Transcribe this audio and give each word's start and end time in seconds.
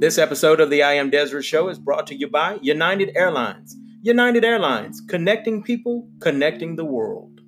This 0.00 0.16
episode 0.16 0.60
of 0.60 0.70
the 0.70 0.84
I 0.84 0.92
Am 0.92 1.10
Desra 1.10 1.42
Show 1.42 1.68
is 1.68 1.78
brought 1.78 2.06
to 2.06 2.14
you 2.14 2.28
by 2.28 2.58
United 2.62 3.10
Airlines. 3.16 3.76
United 4.00 4.44
Airlines, 4.44 5.02
connecting 5.08 5.62
people, 5.62 6.08
connecting 6.20 6.76
the 6.76 6.84
world. 6.84 7.40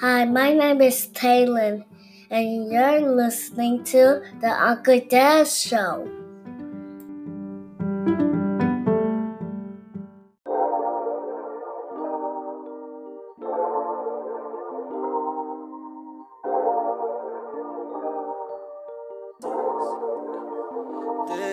Hi, 0.00 0.24
my 0.24 0.52
name 0.52 0.80
is 0.80 1.08
Taylor, 1.08 1.84
and 2.30 2.70
you're 2.70 3.00
listening 3.00 3.82
to 3.86 4.22
the 4.40 4.50
Uncle 4.50 5.00
Dad 5.10 5.48
Show. 5.48 6.17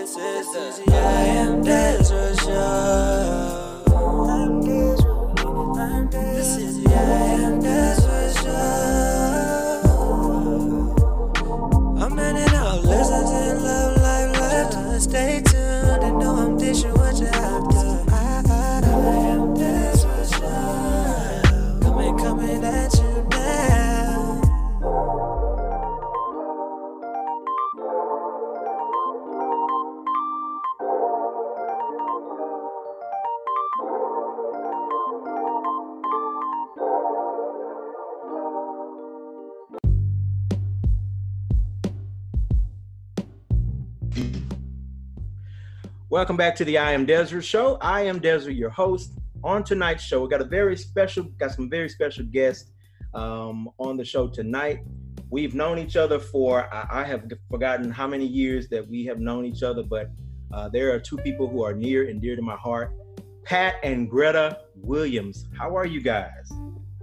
This 0.06 0.54
is 0.54 0.88
I 0.88 1.24
Am 1.42 1.64
Desra 1.64 2.40
Show. 2.42 3.82
This 6.12 6.58
is 6.58 6.84
the 6.84 6.94
I 6.94 6.94
Am 6.94 7.02
Desra 7.02 7.25
Welcome 46.10 46.38
back 46.38 46.56
to 46.58 46.66
the 46.66 46.78
I 46.78 46.94
Am 46.94 47.06
Desra 47.06 47.44
Show. 47.44 47.78
I 47.82 48.02
am 48.02 48.20
Desra, 48.20 48.56
your 48.56 48.70
host. 48.70 49.12
On 49.44 49.64
tonight's 49.64 50.04
show, 50.04 50.24
we 50.24 50.30
got 50.30 50.42
a 50.42 50.46
very 50.46 50.78
special, 50.78 51.24
got 51.40 51.52
some 51.52 51.70
very 51.70 51.90
special 51.90 52.24
guests 52.26 52.72
um, 53.14 53.70
on 53.78 53.98
the 53.98 54.06
show 54.06 54.28
tonight. 54.28 54.80
We've 55.30 55.54
known 55.54 55.78
each 55.78 55.96
other 55.96 56.20
for 56.20 56.74
I, 56.74 57.02
I 57.02 57.04
have 57.04 57.26
forgotten 57.50 57.92
how 57.92 58.08
many 58.08 58.26
years 58.26 58.70
that 58.70 58.88
we 58.88 59.06
have 59.06 59.20
known 59.20 59.46
each 59.46 59.64
other, 59.64 59.84
but 59.84 60.10
uh, 60.54 60.70
there 60.70 60.94
are 60.94 61.00
two 61.00 61.18
people 61.18 61.48
who 61.48 61.64
are 61.64 61.74
near 61.74 62.08
and 62.10 62.22
dear 62.22 62.36
to 62.36 62.42
my 62.42 62.56
heart, 62.56 62.94
Pat 63.44 63.76
and 63.84 64.10
Greta 64.10 64.60
Williams. 64.76 65.48
How 65.58 65.76
are 65.76 65.86
you 65.86 66.02
guys? 66.02 66.52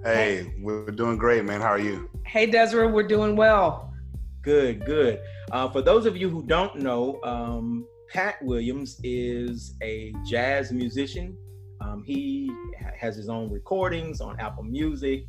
Hey, 0.02 0.54
we're 0.60 0.90
doing 0.90 1.18
great, 1.18 1.44
man. 1.44 1.60
How 1.60 1.68
are 1.68 1.78
you? 1.78 2.08
Hey, 2.24 2.46
Desiree, 2.46 2.90
we're 2.90 3.02
doing 3.02 3.36
well. 3.36 3.92
Good, 4.40 4.84
good. 4.84 5.20
Uh, 5.52 5.68
for 5.68 5.82
those 5.82 6.06
of 6.06 6.16
you 6.16 6.30
who 6.30 6.42
don't 6.42 6.76
know, 6.76 7.20
um, 7.24 7.86
Pat 8.08 8.42
Williams 8.42 8.98
is 9.04 9.74
a 9.82 10.14
jazz 10.26 10.72
musician. 10.72 11.36
Um, 11.82 12.02
he 12.02 12.50
has 12.98 13.16
his 13.16 13.28
own 13.28 13.50
recordings 13.50 14.22
on 14.22 14.40
Apple 14.40 14.62
Music. 14.62 15.26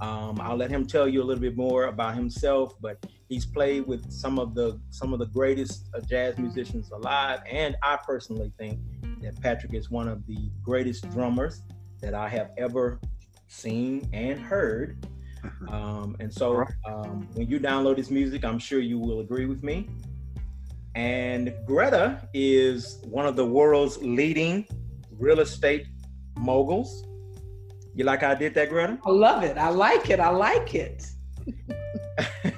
Um, 0.00 0.38
I'll 0.40 0.56
let 0.56 0.70
him 0.70 0.86
tell 0.86 1.08
you 1.08 1.22
a 1.22 1.24
little 1.24 1.40
bit 1.40 1.56
more 1.56 1.86
about 1.86 2.14
himself, 2.14 2.74
but 2.80 3.04
he's 3.28 3.46
played 3.46 3.86
with 3.86 4.12
some 4.12 4.38
of 4.38 4.54
the 4.54 4.80
some 4.90 5.12
of 5.12 5.18
the 5.18 5.26
greatest 5.26 5.88
uh, 5.94 6.00
jazz 6.00 6.38
musicians 6.38 6.90
alive, 6.92 7.40
and 7.50 7.76
I 7.82 7.96
personally 7.96 8.52
think 8.58 8.78
that 9.22 9.40
Patrick 9.40 9.74
is 9.74 9.90
one 9.90 10.06
of 10.06 10.24
the 10.26 10.50
greatest 10.62 11.10
drummers 11.10 11.62
that 12.00 12.14
I 12.14 12.28
have 12.28 12.50
ever 12.58 13.00
seen 13.48 14.08
and 14.12 14.38
heard. 14.38 15.04
Um, 15.68 16.16
and 16.20 16.32
so 16.32 16.64
um, 16.86 17.28
when 17.34 17.48
you 17.48 17.58
download 17.58 17.96
his 17.96 18.10
music, 18.10 18.44
I'm 18.44 18.58
sure 18.58 18.80
you 18.80 18.98
will 18.98 19.20
agree 19.20 19.46
with 19.46 19.62
me. 19.62 19.88
And 20.94 21.52
Greta 21.66 22.28
is 22.32 23.00
one 23.04 23.26
of 23.26 23.36
the 23.36 23.44
world's 23.44 23.98
leading 23.98 24.66
real 25.18 25.40
estate 25.40 25.86
moguls. 26.38 27.04
You 27.94 28.04
like 28.04 28.20
how 28.22 28.30
I 28.30 28.34
did 28.34 28.54
that, 28.54 28.68
Greta? 28.68 28.98
I 29.04 29.10
love 29.10 29.42
it. 29.42 29.56
I 29.56 29.68
like 29.68 30.10
it. 30.10 30.20
I 30.20 30.30
like 30.30 30.74
it. 30.74 31.06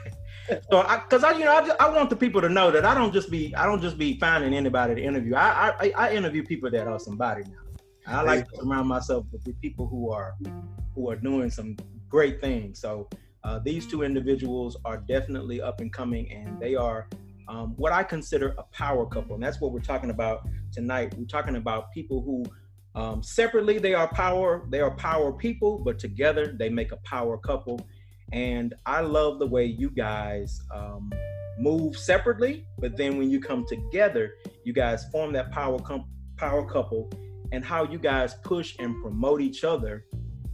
So, 0.70 0.82
because 0.82 1.24
I, 1.24 1.32
you 1.32 1.44
know, 1.44 1.56
I, 1.56 1.66
just, 1.66 1.80
I 1.80 1.88
want 1.90 2.08
the 2.08 2.16
people 2.16 2.40
to 2.40 2.48
know 2.48 2.70
that 2.70 2.84
I 2.84 2.94
don't 2.94 3.12
just 3.12 3.30
be, 3.30 3.54
I 3.56 3.66
don't 3.66 3.82
just 3.82 3.98
be 3.98 4.18
finding 4.18 4.54
anybody 4.54 4.94
to 4.94 5.02
interview. 5.02 5.34
I, 5.34 5.72
I, 5.80 5.92
I 5.96 6.12
interview 6.14 6.44
people 6.44 6.70
that 6.70 6.86
are 6.86 7.00
somebody 7.00 7.42
now. 7.44 7.66
I 8.06 8.22
like 8.22 8.48
to 8.50 8.56
surround 8.58 8.86
myself 8.86 9.26
with 9.32 9.60
people 9.60 9.88
who 9.88 10.12
are, 10.12 10.34
who 10.94 11.10
are 11.10 11.16
doing 11.16 11.50
some 11.50 11.76
great 12.08 12.40
things. 12.40 12.80
So, 12.80 13.08
uh, 13.44 13.60
these 13.60 13.86
two 13.86 14.02
individuals 14.02 14.76
are 14.84 14.96
definitely 14.96 15.60
up 15.60 15.80
and 15.80 15.92
coming, 15.92 16.32
and 16.32 16.60
they 16.60 16.74
are 16.74 17.08
um, 17.48 17.74
what 17.76 17.92
I 17.92 18.02
consider 18.02 18.54
a 18.58 18.64
power 18.64 19.06
couple, 19.06 19.34
and 19.34 19.42
that's 19.42 19.60
what 19.60 19.70
we're 19.72 19.78
talking 19.80 20.10
about 20.10 20.48
tonight. 20.72 21.14
We're 21.16 21.26
talking 21.26 21.56
about 21.56 21.92
people 21.92 22.22
who, 22.22 22.44
um, 23.00 23.22
separately, 23.22 23.78
they 23.78 23.94
are 23.94 24.08
power, 24.08 24.66
they 24.68 24.80
are 24.80 24.90
power 24.96 25.32
people, 25.32 25.78
but 25.78 25.98
together 25.98 26.56
they 26.58 26.68
make 26.68 26.90
a 26.90 26.96
power 26.98 27.38
couple. 27.38 27.80
And 28.32 28.74
I 28.84 29.00
love 29.02 29.38
the 29.38 29.46
way 29.46 29.64
you 29.64 29.90
guys 29.90 30.60
um, 30.74 31.12
move 31.58 31.96
separately, 31.96 32.66
but 32.78 32.96
then 32.96 33.16
when 33.16 33.30
you 33.30 33.40
come 33.40 33.64
together, 33.66 34.34
you 34.64 34.72
guys 34.72 35.04
form 35.12 35.32
that 35.34 35.52
power 35.52 35.78
com- 35.78 36.08
power 36.36 36.64
couple, 36.64 37.10
and 37.52 37.64
how 37.64 37.84
you 37.84 37.98
guys 37.98 38.34
push 38.42 38.74
and 38.80 39.00
promote 39.02 39.40
each 39.40 39.62
other, 39.62 40.04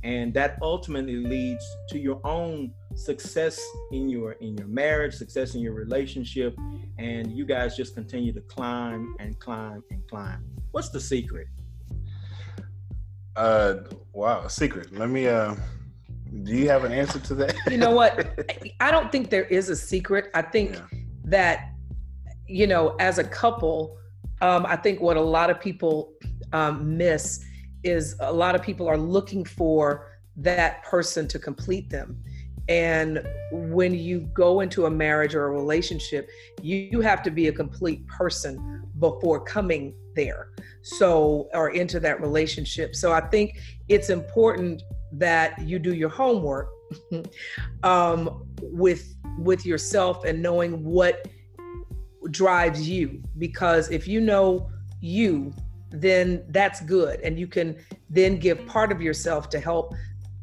and 0.04 0.34
that 0.34 0.58
ultimately 0.62 1.16
leads 1.16 1.64
to 1.90 1.98
your 1.98 2.20
own 2.24 2.72
success 2.94 3.60
in 3.92 4.08
your 4.08 4.32
in 4.32 4.56
your 4.56 4.66
marriage, 4.66 5.14
success 5.14 5.54
in 5.54 5.60
your 5.60 5.74
relationship, 5.74 6.56
and 6.98 7.30
you 7.32 7.44
guys 7.44 7.76
just 7.76 7.94
continue 7.94 8.32
to 8.32 8.40
climb 8.42 9.14
and 9.20 9.38
climb 9.38 9.82
and 9.90 10.06
climb. 10.08 10.44
What's 10.72 10.88
the 10.90 11.00
secret? 11.00 11.46
Uh, 13.36 13.74
wow, 14.12 14.46
secret. 14.48 14.92
Let 14.92 15.08
me. 15.10 15.26
Uh, 15.26 15.54
do 16.44 16.54
you 16.54 16.68
have 16.68 16.84
an 16.84 16.92
answer 16.92 17.18
to 17.20 17.34
that? 17.36 17.54
You 17.70 17.76
know 17.78 17.90
what? 17.90 18.44
I 18.80 18.90
don't 18.90 19.12
think 19.12 19.30
there 19.30 19.44
is 19.44 19.68
a 19.68 19.76
secret. 19.76 20.30
I 20.34 20.42
think 20.42 20.74
Yeah. 20.74 20.80
that, 21.24 21.70
you 22.46 22.66
know, 22.66 22.96
as 22.98 23.18
a 23.18 23.24
couple, 23.24 23.98
um, 24.40 24.64
I 24.66 24.76
think 24.76 25.00
what 25.00 25.16
a 25.16 25.20
lot 25.20 25.50
of 25.50 25.60
people 25.60 26.14
um, 26.52 26.96
miss 26.96 27.44
is 27.84 28.16
a 28.20 28.32
lot 28.32 28.54
of 28.54 28.62
people 28.62 28.88
are 28.88 28.98
looking 28.98 29.44
for 29.44 30.08
that 30.36 30.82
person 30.84 31.28
to 31.28 31.38
complete 31.38 31.90
them. 31.90 32.22
And 32.68 33.26
when 33.50 33.92
you 33.92 34.20
go 34.34 34.60
into 34.60 34.86
a 34.86 34.90
marriage 34.90 35.34
or 35.34 35.46
a 35.46 35.50
relationship, 35.50 36.28
you, 36.62 36.76
you 36.76 37.00
have 37.00 37.22
to 37.24 37.30
be 37.30 37.48
a 37.48 37.52
complete 37.52 38.06
person 38.06 38.84
before 38.98 39.40
coming 39.40 39.94
there. 40.14 40.50
So, 40.82 41.48
or 41.54 41.70
into 41.70 41.98
that 42.00 42.20
relationship. 42.20 42.94
So, 42.94 43.12
I 43.12 43.20
think 43.20 43.58
it's 43.88 44.10
important 44.10 44.82
that 45.12 45.60
you 45.60 45.78
do 45.78 45.94
your 45.94 46.08
homework 46.08 46.70
um, 47.82 48.46
with 48.60 49.14
with 49.38 49.66
yourself 49.66 50.24
and 50.24 50.40
knowing 50.40 50.84
what 50.84 51.28
drives 52.30 52.88
you. 52.88 53.22
Because 53.38 53.90
if 53.90 54.06
you 54.06 54.20
know 54.20 54.70
you, 55.00 55.52
then 55.92 56.44
that's 56.48 56.80
good, 56.80 57.20
and 57.20 57.38
you 57.38 57.46
can 57.46 57.76
then 58.10 58.38
give 58.38 58.66
part 58.66 58.92
of 58.92 59.00
yourself 59.00 59.48
to 59.50 59.60
help 59.60 59.94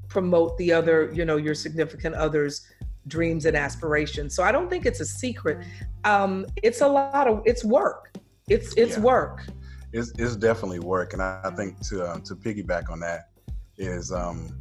promote 0.07 0.57
the 0.57 0.71
other, 0.71 1.11
you 1.13 1.25
know, 1.25 1.37
your 1.37 1.55
significant 1.55 2.15
others' 2.15 2.67
dreams 3.07 3.45
and 3.45 3.55
aspirations. 3.55 4.35
So 4.35 4.43
I 4.43 4.51
don't 4.51 4.69
think 4.69 4.85
it's 4.85 4.99
a 4.99 5.05
secret. 5.05 5.65
Um, 6.03 6.45
it's 6.61 6.81
a 6.81 6.87
lot 6.87 7.27
of 7.27 7.41
it's 7.45 7.63
work. 7.63 8.15
It's 8.47 8.73
it's 8.75 8.97
Yeah. 8.97 9.03
work. 9.03 9.45
It's, 9.91 10.11
it's 10.19 10.35
definitely 10.35 10.79
work, 10.79 11.13
and 11.13 11.21
I, 11.21 11.41
I 11.43 11.51
think 11.51 11.79
to 11.87 12.03
uh, 12.03 12.19
to 12.19 12.35
piggyback 12.35 12.91
on 12.91 12.99
that 12.99 13.29
is 13.77 14.11
um, 14.11 14.55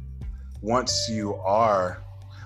once 0.61 1.07
you 1.09 1.35
are 1.35 2.03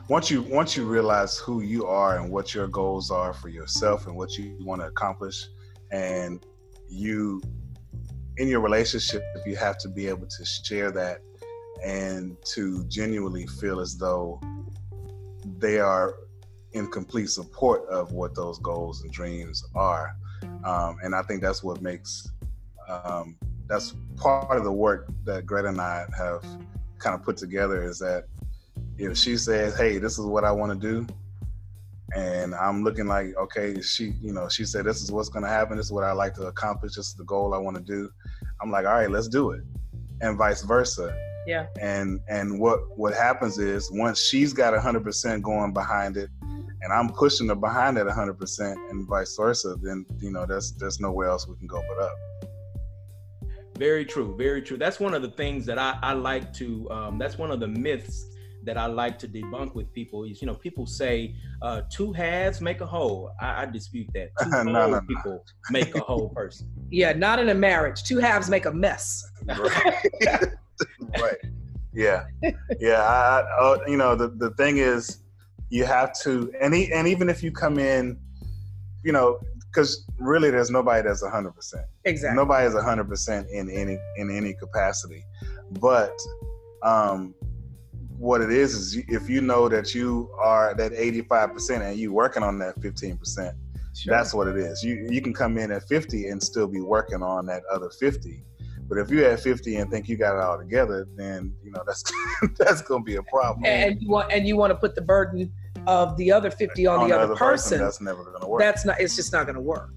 once 0.09 0.29
you 0.29 0.41
once 0.41 0.75
you 0.75 0.85
realize 0.85 1.37
who 1.37 1.61
you 1.61 1.85
are 1.85 2.17
and 2.17 2.29
what 2.29 2.53
your 2.53 2.67
goals 2.67 3.09
are 3.09 3.33
for 3.33 3.47
yourself 3.47 4.07
and 4.07 4.15
what 4.15 4.37
you 4.37 4.57
want 4.61 4.81
to 4.81 4.87
accomplish, 4.87 5.47
and 5.91 6.45
you 6.89 7.41
in 8.37 8.47
your 8.47 8.61
relationship, 8.61 9.23
you 9.45 9.55
have 9.55 9.77
to 9.79 9.89
be 9.89 10.07
able 10.07 10.27
to 10.27 10.45
share 10.45 10.91
that 10.91 11.19
and 11.83 12.37
to 12.45 12.83
genuinely 12.85 13.45
feel 13.47 13.79
as 13.79 13.97
though 13.97 14.41
they 15.57 15.79
are 15.79 16.15
in 16.71 16.87
complete 16.87 17.29
support 17.29 17.87
of 17.89 18.11
what 18.11 18.33
those 18.35 18.57
goals 18.59 19.03
and 19.03 19.11
dreams 19.11 19.63
are. 19.75 20.15
um, 20.65 20.97
and 21.03 21.13
I 21.15 21.21
think 21.23 21.41
that's 21.41 21.63
what 21.63 21.81
makes 21.81 22.29
um, 22.89 23.37
that's 23.67 23.95
part 24.17 24.57
of 24.57 24.63
the 24.63 24.71
work 24.71 25.07
that 25.23 25.45
Greta 25.45 25.69
and 25.69 25.79
I 25.79 26.05
have 26.17 26.43
kind 26.99 27.15
of 27.15 27.23
put 27.23 27.37
together 27.37 27.83
is 27.83 27.99
that 27.99 28.25
if 28.97 29.17
she 29.17 29.37
says, 29.37 29.77
"Hey, 29.77 29.97
this 29.97 30.19
is 30.19 30.25
what 30.25 30.43
I 30.43 30.51
want 30.51 30.79
to 30.79 30.87
do," 30.87 31.07
and 32.15 32.53
I'm 32.55 32.83
looking 32.83 33.07
like, 33.07 33.35
okay, 33.37 33.81
she, 33.81 34.13
you 34.21 34.33
know, 34.33 34.49
she 34.49 34.65
said, 34.65 34.85
"This 34.85 35.01
is 35.01 35.11
what's 35.11 35.29
going 35.29 35.43
to 35.43 35.49
happen. 35.49 35.77
This 35.77 35.87
is 35.87 35.91
what 35.91 36.03
I 36.03 36.11
like 36.11 36.33
to 36.35 36.43
accomplish. 36.43 36.95
This 36.95 37.07
is 37.07 37.15
the 37.15 37.23
goal 37.23 37.53
I 37.53 37.57
want 37.57 37.77
to 37.77 37.83
do." 37.83 38.09
I'm 38.61 38.71
like, 38.71 38.85
"All 38.85 38.93
right, 38.93 39.09
let's 39.09 39.27
do 39.27 39.51
it," 39.51 39.61
and 40.21 40.37
vice 40.37 40.61
versa. 40.61 41.15
Yeah. 41.47 41.67
And 41.79 42.19
and 42.29 42.59
what 42.59 42.97
what 42.97 43.13
happens 43.13 43.57
is 43.57 43.89
once 43.91 44.21
she's 44.21 44.53
got 44.53 44.73
100% 44.73 45.41
going 45.41 45.73
behind 45.73 46.17
it, 46.17 46.29
and 46.41 46.93
I'm 46.93 47.09
pushing 47.09 47.47
her 47.47 47.55
behind 47.55 47.97
it 47.97 48.05
100%, 48.05 48.89
and 48.89 49.07
vice 49.07 49.35
versa, 49.35 49.75
then 49.81 50.05
you 50.19 50.31
know, 50.31 50.45
there's 50.45 50.73
there's 50.73 50.99
nowhere 50.99 51.29
else 51.29 51.47
we 51.47 51.55
can 51.57 51.67
go 51.67 51.81
but 51.87 52.03
up. 52.03 52.15
Very 53.77 54.05
true. 54.05 54.35
Very 54.37 54.61
true. 54.61 54.77
That's 54.77 54.99
one 54.99 55.13
of 55.15 55.23
the 55.23 55.31
things 55.31 55.65
that 55.65 55.79
I, 55.79 55.97
I 56.03 56.13
like 56.13 56.53
to. 56.53 56.89
Um, 56.91 57.17
that's 57.17 57.37
one 57.37 57.49
of 57.49 57.59
the 57.59 57.67
myths 57.67 58.27
that 58.65 58.77
I 58.77 58.85
like 58.85 59.19
to 59.19 59.27
debunk 59.27 59.75
with 59.75 59.91
people. 59.93 60.23
Is 60.23 60.41
you 60.41 60.47
know 60.47 60.55
people 60.55 60.85
say 60.85 61.35
uh, 61.61 61.81
two 61.89 62.11
halves 62.13 62.61
make 62.61 62.81
a 62.81 62.85
whole. 62.85 63.31
I, 63.41 63.63
I 63.63 63.65
dispute 63.65 64.07
that. 64.13 64.29
Two 64.43 64.49
No, 64.49 64.57
whole 64.57 64.73
no, 64.73 64.89
no. 64.89 65.01
people 65.01 65.45
make 65.71 65.95
a 65.95 65.99
whole 65.99 66.29
person. 66.29 66.69
Yeah, 66.89 67.13
not 67.13 67.39
in 67.39 67.49
a 67.49 67.55
marriage. 67.55 68.03
Two 68.03 68.17
halves 68.19 68.49
make 68.49 68.65
a 68.65 68.71
mess. 68.73 69.23
right. 69.47 70.05
right. 71.19 71.37
Yeah. 71.93 72.25
Yeah. 72.79 73.01
I, 73.03 73.41
I, 73.41 73.73
uh, 73.73 73.77
you 73.87 73.97
know, 73.97 74.15
the, 74.15 74.29
the 74.29 74.51
thing 74.51 74.77
is, 74.77 75.19
you 75.69 75.85
have 75.85 76.13
to, 76.21 76.51
and, 76.61 76.73
e- 76.75 76.91
and 76.91 77.07
even 77.07 77.29
if 77.29 77.41
you 77.43 77.51
come 77.51 77.77
in, 77.79 78.17
you 79.03 79.11
know, 79.11 79.39
because 79.71 80.05
really 80.19 80.51
there's 80.51 80.69
nobody 80.69 81.01
that's 81.07 81.23
100%. 81.23 81.51
Exactly. 82.05 82.35
Nobody 82.35 82.67
is 82.67 82.73
100% 82.75 83.45
in 83.51 83.69
any 83.69 83.97
in 84.17 84.29
any 84.29 84.53
capacity. 84.53 85.23
But 85.79 86.15
um, 86.83 87.33
what 88.17 88.41
it 88.41 88.51
is 88.51 88.73
is 88.75 88.95
you- 88.95 89.03
if 89.07 89.29
you 89.29 89.41
know 89.41 89.67
that 89.69 89.93
you 89.93 90.29
are 90.41 90.73
that 90.75 90.91
85% 90.93 91.81
and 91.83 91.97
you 91.97 92.13
working 92.13 92.43
on 92.43 92.57
that 92.59 92.79
15%, 92.81 93.55
Sure. 93.95 94.13
that's 94.15 94.33
what 94.33 94.47
it 94.47 94.57
is. 94.57 94.83
You 94.83 95.05
you 95.09 95.21
can 95.21 95.33
come 95.33 95.57
in 95.57 95.71
at 95.71 95.83
50 95.87 96.27
and 96.29 96.41
still 96.41 96.67
be 96.67 96.81
working 96.81 97.21
on 97.21 97.45
that 97.47 97.63
other 97.71 97.89
50. 97.89 98.43
But 98.89 98.97
if 98.97 99.09
you're 99.09 99.25
at 99.29 99.39
50 99.39 99.77
and 99.77 99.89
think 99.89 100.09
you 100.09 100.17
got 100.17 100.35
it 100.35 100.41
all 100.43 100.57
together, 100.57 101.07
then 101.15 101.53
you 101.63 101.71
know 101.71 101.83
that's 101.85 102.03
that's 102.57 102.81
gonna 102.81 103.03
be 103.03 103.15
a 103.17 103.23
problem. 103.23 103.65
and 103.65 104.01
you 104.01 104.09
want 104.09 104.31
and 104.31 104.47
you 104.47 104.57
want 104.57 104.71
to 104.71 104.75
put 104.75 104.95
the 104.95 105.01
burden 105.01 105.51
of 105.87 106.15
the 106.17 106.31
other 106.31 106.49
50 106.49 106.87
on, 106.87 107.07
the 107.09 107.17
other, 107.17 107.35
person. 107.35 107.79
that's 107.79 107.99
never 108.01 108.23
gonna 108.23 108.47
work. 108.47 108.61
That's 108.61 108.83
not. 108.85 108.99
It's 108.99 109.15
just 109.15 109.31
not 109.33 109.45
going 109.45 109.55
to 109.55 109.61
work. 109.61 109.89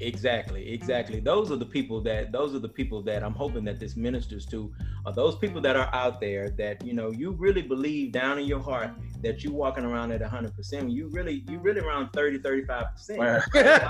Exactly, 0.00 0.72
exactly. 0.72 1.18
Those 1.18 1.50
are 1.50 1.56
the 1.56 1.66
people 1.66 2.00
that 2.02 2.30
those 2.30 2.54
are 2.54 2.60
the 2.60 2.68
people 2.68 3.02
that 3.02 3.24
I'm 3.24 3.32
hoping 3.34 3.64
that 3.64 3.80
this 3.80 3.96
ministers 3.96 4.46
to 4.46 4.72
are 5.04 5.12
those 5.12 5.36
people 5.36 5.60
that 5.62 5.74
are 5.74 5.92
out 5.92 6.20
there 6.20 6.50
that 6.50 6.84
you 6.84 6.92
know 6.92 7.10
you 7.10 7.32
really 7.32 7.62
believe 7.62 8.12
down 8.12 8.38
in 8.38 8.46
your 8.46 8.60
heart 8.60 8.90
that 9.22 9.42
you're 9.42 9.52
walking 9.52 9.84
around 9.84 10.12
at 10.12 10.20
100%. 10.20 10.92
You 10.92 11.08
really 11.08 11.42
you 11.48 11.58
really 11.58 11.80
around 11.80 12.10
30 12.12 12.38
35%. 12.38 13.82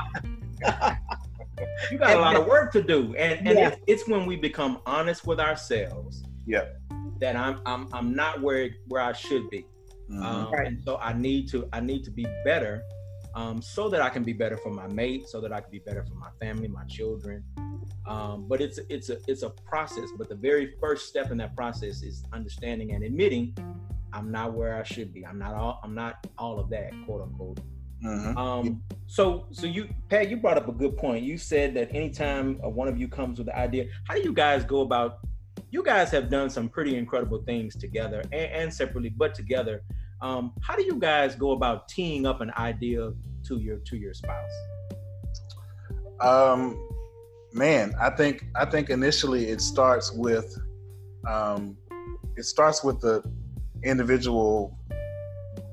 You 1.91 1.99
got 1.99 2.17
a 2.17 2.21
lot 2.21 2.37
of 2.37 2.47
work 2.47 2.73
to 2.73 2.83
do. 2.83 3.15
And 3.17 3.47
and 3.47 3.59
Yeah. 3.59 3.69
it's, 3.69 3.81
it's 3.87 4.09
when 4.09 4.25
we 4.27 4.37
become 4.37 4.81
honest 4.87 5.27
with 5.27 5.41
ourselves 5.41 6.23
Yeah. 6.47 6.65
that 7.21 7.37
I'm 7.37 7.61
I'm 7.67 7.87
I'm 7.93 8.15
not 8.15 8.41
where 8.41 8.71
where 8.87 9.03
I 9.03 9.13
should 9.13 9.51
be. 9.51 9.67
Mhm. 10.11 10.23
Um, 10.25 10.53
Right. 10.53 10.67
And 10.69 10.83
so 10.83 10.97
I 11.03 11.13
need 11.13 11.49
to 11.51 11.69
I 11.73 11.81
need 11.81 12.03
to 12.05 12.11
be 12.11 12.27
better, 12.45 12.83
um, 13.39 13.63
so 13.63 13.89
that 13.89 14.01
I 14.01 14.09
can 14.09 14.25
be 14.25 14.33
better 14.33 14.57
for 14.57 14.71
my 14.71 14.89
mate, 14.89 15.29
so 15.29 15.41
that 15.41 15.53
I 15.53 15.61
can 15.61 15.71
be 15.71 15.79
better 15.79 16.05
for 16.05 16.15
my 16.15 16.31
family, 16.41 16.67
my 16.67 16.85
children. 16.85 17.45
Um, 18.07 18.47
but 18.49 18.61
it's 18.61 18.79
it's 18.89 19.11
a 19.11 19.19
it's 19.29 19.43
a 19.43 19.51
process. 19.51 20.09
But 20.17 20.29
the 20.29 20.35
very 20.35 20.75
first 20.81 21.09
step 21.09 21.31
in 21.31 21.39
that 21.39 21.55
process 21.55 22.03
is 22.03 22.25
understanding 22.33 22.95
and 22.95 23.05
admitting 23.05 23.57
I'm 24.13 24.33
not 24.33 24.55
where 24.55 24.77
I 24.77 24.83
should 24.83 25.13
be. 25.13 25.25
I'm 25.25 25.39
not 25.39 25.55
all 25.55 25.81
I'm 25.85 25.95
not 25.95 26.27
all 26.37 26.59
of 26.59 26.69
that, 26.71 26.91
quote 27.07 27.23
unquote. 27.23 27.61
Mhm. 28.05 28.37
Um, 28.37 28.83
so 29.07 29.47
so 29.53 29.67
you 29.67 29.89
Pat, 30.09 30.29
you 30.31 30.37
brought 30.37 30.57
up 30.57 30.69
a 30.69 30.73
good 30.73 30.97
point. 30.97 31.23
You 31.23 31.39
said 31.39 31.75
that 31.75 31.95
anytime 31.95 32.57
one 32.57 32.89
of 32.89 32.99
you 32.99 33.07
comes 33.07 33.39
with 33.39 33.47
the 33.47 33.57
idea, 33.57 33.87
how 34.09 34.15
do 34.15 34.23
you 34.23 34.33
guys 34.33 34.65
go 34.65 34.81
about? 34.81 35.21
You 35.71 35.85
guys 35.85 36.11
have 36.11 36.29
done 36.29 36.51
some 36.51 36.69
pretty 36.69 36.97
incredible 36.97 37.43
things 37.43 37.77
together 37.77 38.21
and, 38.33 38.51
and 38.59 38.75
separately, 38.75 39.11
but 39.11 39.35
together. 39.35 39.85
Um, 40.21 40.53
how 40.63 40.75
do 40.75 40.83
you 40.83 40.99
guys 40.99 41.37
go 41.37 41.53
about 41.53 41.89
teeing 41.89 42.27
up 42.27 42.41
an 42.41 42.53
idea 42.57 43.13
to 43.47 43.59
your 43.59 43.79
to 43.79 43.97
your 43.97 44.15
spouse? 44.15 44.51
Um, 46.21 46.89
man, 47.53 47.95
I 48.01 48.11
think 48.11 48.47
I 48.57 48.65
think 48.65 48.91
initially 48.91 49.49
it 49.49 49.61
starts 49.61 50.13
with 50.13 50.59
um, 51.29 51.77
it 52.37 52.45
starts 52.45 52.83
with 52.83 53.01
the 53.01 53.23
individual, 53.85 54.77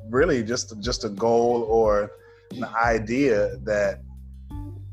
really 0.09 0.43
just 0.43 0.79
just 0.79 1.03
a 1.05 1.09
goal 1.09 1.63
or 1.63 2.11
an 2.51 2.65
idea 2.83 3.57
that 3.63 4.01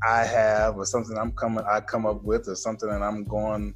I 0.05 0.23
have 0.25 0.77
or 0.77 0.85
something 0.85 1.15
I'm 1.17 1.31
coming 1.33 1.63
I 1.69 1.79
come 1.79 2.07
up 2.07 2.23
with 2.23 2.47
or 2.47 2.55
something 2.55 2.89
that 2.89 3.03
I'm 3.03 3.23
going 3.23 3.75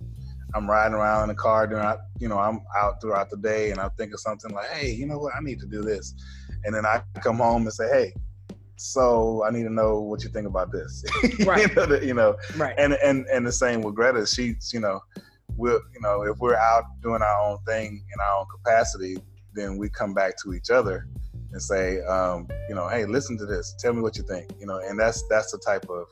I'm 0.54 0.70
riding 0.70 0.94
around 0.96 1.24
in 1.24 1.30
the 1.30 1.36
car 1.36 1.68
during 1.68 1.86
you 2.20 2.28
know 2.30 2.40
I'm 2.40 2.62
out 2.78 3.02
throughout 3.02 3.30
the 3.30 3.38
day 3.38 3.72
and 3.72 3.80
I 3.80 3.90
think 3.98 4.14
of 4.14 4.20
something 4.20 4.52
like 4.52 4.70
hey 4.70 4.92
you 4.92 5.06
know 5.06 5.18
what 5.20 5.34
I 5.36 5.40
need 5.42 5.60
to 5.60 5.66
do 5.68 5.82
this 5.82 6.14
and 6.64 6.74
then 6.74 6.86
I 6.86 7.02
come 7.22 7.38
home 7.38 7.64
and 7.64 7.74
say 7.74 7.88
hey 7.90 8.14
so 8.76 9.44
I 9.44 9.50
need 9.50 9.64
to 9.64 9.72
know 9.74 10.00
what 10.02 10.24
you 10.24 10.30
think 10.30 10.48
about 10.48 10.72
this 10.72 11.04
Right. 11.46 11.68
you 11.68 11.76
know, 11.76 11.86
the- 11.86 12.06
you 12.06 12.14
know 12.14 12.36
Right. 12.56 12.76
and 12.78 12.94
and 12.94 13.26
and 13.28 13.46
the 13.46 13.52
same 13.52 13.82
with 13.82 13.96
Greta. 13.96 14.26
She's 14.26 14.72
you 14.74 14.80
know, 14.80 15.02
we'll 15.56 15.80
you 15.94 16.02
know 16.02 16.22
if 16.24 16.38
we're 16.38 16.56
out 16.56 16.84
doing 17.02 17.22
our 17.22 17.40
own 17.42 17.58
thing 17.66 18.04
in 18.14 18.20
our 18.22 18.40
own 18.40 18.46
capacity, 18.56 19.18
then 19.54 19.78
we 19.78 19.90
come 19.90 20.14
back 20.14 20.36
to 20.44 20.54
each 20.54 20.70
other 20.70 21.08
and 21.54 21.62
say, 21.62 22.02
um, 22.02 22.48
you 22.70 22.76
know, 22.76 22.88
hey, 22.90 23.06
listen 23.06 23.38
to 23.38 23.46
this. 23.46 23.74
Tell 23.80 23.94
me 23.94 24.02
what 24.02 24.18
you 24.18 24.24
think. 24.24 24.52
You 24.60 24.68
know, 24.68 24.80
and 24.80 25.00
that's 25.00 25.24
that's 25.30 25.52
the 25.52 25.58
type 25.58 25.86
of 25.90 26.06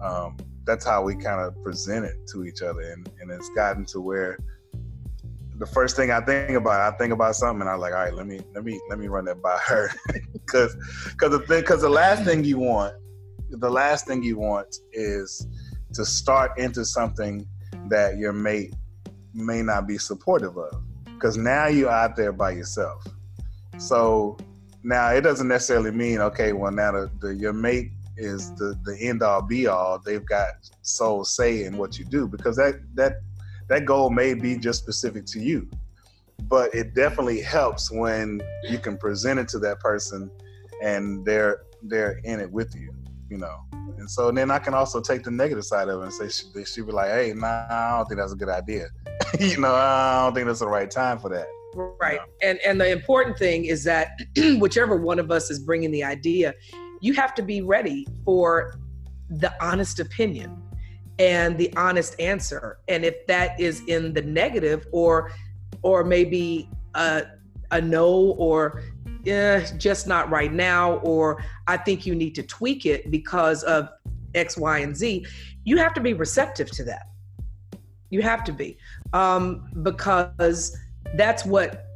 um, 0.00 0.36
that's 0.70 0.84
how 0.84 1.02
we 1.02 1.16
kind 1.16 1.40
of 1.40 1.60
present 1.64 2.04
it 2.04 2.14
to 2.28 2.44
each 2.44 2.62
other, 2.62 2.80
and 2.80 3.10
and 3.20 3.30
it's 3.30 3.50
gotten 3.50 3.84
to 3.86 4.00
where 4.00 4.38
the 5.58 5.66
first 5.66 5.96
thing 5.96 6.10
I 6.10 6.20
think 6.20 6.52
about, 6.52 6.80
I 6.80 6.96
think 6.96 7.12
about 7.12 7.34
something, 7.34 7.60
and 7.60 7.68
I'm 7.68 7.80
like, 7.80 7.92
all 7.92 7.98
right, 7.98 8.14
let 8.14 8.26
me 8.26 8.40
let 8.54 8.64
me 8.64 8.80
let 8.88 8.98
me 8.98 9.08
run 9.08 9.24
that 9.24 9.42
by 9.42 9.58
her, 9.66 9.90
because 10.32 10.76
because 11.10 11.32
the 11.32 11.40
thing 11.40 11.60
because 11.60 11.82
the 11.82 11.90
last 11.90 12.24
thing 12.24 12.44
you 12.44 12.58
want, 12.58 12.94
the 13.50 13.70
last 13.70 14.06
thing 14.06 14.22
you 14.22 14.38
want 14.38 14.76
is 14.92 15.46
to 15.94 16.04
start 16.04 16.56
into 16.56 16.84
something 16.84 17.44
that 17.88 18.16
your 18.16 18.32
mate 18.32 18.72
may 19.34 19.60
not 19.60 19.88
be 19.88 19.98
supportive 19.98 20.56
of, 20.56 20.82
because 21.04 21.36
now 21.36 21.66
you're 21.66 21.90
out 21.90 22.14
there 22.14 22.32
by 22.32 22.52
yourself. 22.52 23.04
So 23.78 24.38
now 24.84 25.08
it 25.08 25.22
doesn't 25.22 25.48
necessarily 25.48 25.90
mean 25.90 26.20
okay, 26.20 26.52
well 26.52 26.70
now 26.70 26.92
the, 26.92 27.10
the 27.20 27.34
your 27.34 27.52
mate 27.52 27.90
is 28.16 28.54
the 28.54 28.78
the 28.84 28.96
end 29.00 29.22
all 29.22 29.42
be 29.42 29.66
all. 29.66 29.98
They've 29.98 30.24
got 30.24 30.50
sole 30.82 31.24
say 31.24 31.64
in 31.64 31.76
what 31.76 31.98
you 31.98 32.04
do 32.04 32.26
because 32.28 32.56
that 32.56 32.74
that 32.94 33.20
that 33.68 33.84
goal 33.84 34.10
may 34.10 34.34
be 34.34 34.56
just 34.56 34.82
specific 34.82 35.24
to 35.26 35.40
you 35.40 35.68
but 36.48 36.74
it 36.74 36.94
definitely 36.94 37.40
helps 37.40 37.90
when 37.90 38.40
you 38.68 38.78
can 38.78 38.96
present 38.96 39.38
it 39.38 39.48
to 39.48 39.58
that 39.58 39.78
person 39.80 40.30
and 40.82 41.24
they're 41.24 41.62
they're 41.82 42.20
in 42.24 42.40
it 42.40 42.50
with 42.50 42.74
you 42.74 42.92
you 43.28 43.36
know 43.36 43.56
and 43.98 44.10
so 44.10 44.30
then 44.30 44.50
i 44.50 44.58
can 44.58 44.74
also 44.74 45.00
take 45.00 45.22
the 45.22 45.30
negative 45.30 45.64
side 45.64 45.88
of 45.88 46.00
it 46.00 46.04
and 46.04 46.12
say 46.12 46.28
she, 46.28 46.64
should 46.64 46.86
be 46.86 46.92
like 46.92 47.10
hey 47.10 47.32
nah 47.34 47.66
i 47.68 47.96
don't 47.96 48.06
think 48.06 48.18
that's 48.18 48.32
a 48.32 48.36
good 48.36 48.48
idea 48.48 48.88
you 49.40 49.58
know 49.58 49.74
i 49.74 50.22
don't 50.24 50.34
think 50.34 50.46
that's 50.46 50.60
the 50.60 50.68
right 50.68 50.90
time 50.90 51.18
for 51.18 51.28
that 51.28 51.46
Right. 51.74 52.18
And 52.42 52.58
and 52.66 52.80
the 52.80 52.90
important 52.90 53.38
thing 53.38 53.66
is 53.66 53.84
that 53.84 54.18
whichever 54.58 54.96
one 54.96 55.20
of 55.20 55.30
us 55.30 55.52
is 55.52 55.60
bringing 55.60 55.92
the 55.92 56.02
idea, 56.02 56.52
you 57.00 57.14
have 57.14 57.34
to 57.34 57.42
be 57.42 57.62
ready 57.62 58.06
for 58.24 58.78
the 59.28 59.52
honest 59.64 60.00
opinion 60.00 60.62
and 61.18 61.56
the 61.58 61.72
honest 61.76 62.18
answer. 62.20 62.78
And 62.88 63.04
if 63.04 63.26
that 63.26 63.58
is 63.60 63.82
in 63.86 64.12
the 64.12 64.22
negative 64.22 64.86
or 64.92 65.32
or 65.82 66.04
maybe 66.04 66.68
a 66.94 67.24
a 67.70 67.80
no 67.80 68.34
or 68.38 68.82
eh, 69.26 69.66
just 69.78 70.06
not 70.06 70.28
right 70.30 70.52
now 70.52 70.94
or 70.98 71.44
I 71.66 71.76
think 71.76 72.06
you 72.06 72.14
need 72.14 72.34
to 72.34 72.42
tweak 72.42 72.86
it 72.86 73.10
because 73.10 73.62
of 73.64 73.88
X, 74.34 74.56
Y, 74.56 74.78
and 74.78 74.96
Z, 74.96 75.26
you 75.64 75.76
have 75.76 75.94
to 75.94 76.00
be 76.00 76.14
receptive 76.14 76.70
to 76.72 76.84
that. 76.84 77.08
You 78.10 78.22
have 78.22 78.44
to 78.44 78.52
be. 78.52 78.78
Um, 79.12 79.68
because 79.82 80.76
that's 81.14 81.44
what 81.44 81.86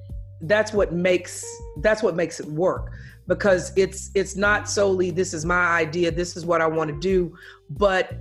that's 0.42 0.72
what 0.72 0.92
makes 0.92 1.44
that's 1.80 2.02
what 2.02 2.16
makes 2.16 2.40
it 2.40 2.46
work 2.46 2.92
because 3.26 3.72
it's 3.76 4.10
it's 4.14 4.36
not 4.36 4.68
solely 4.68 5.10
this 5.10 5.32
is 5.32 5.44
my 5.44 5.66
idea 5.66 6.10
this 6.10 6.36
is 6.36 6.44
what 6.44 6.60
i 6.60 6.66
want 6.66 6.90
to 6.90 6.98
do 7.00 7.34
but 7.70 8.18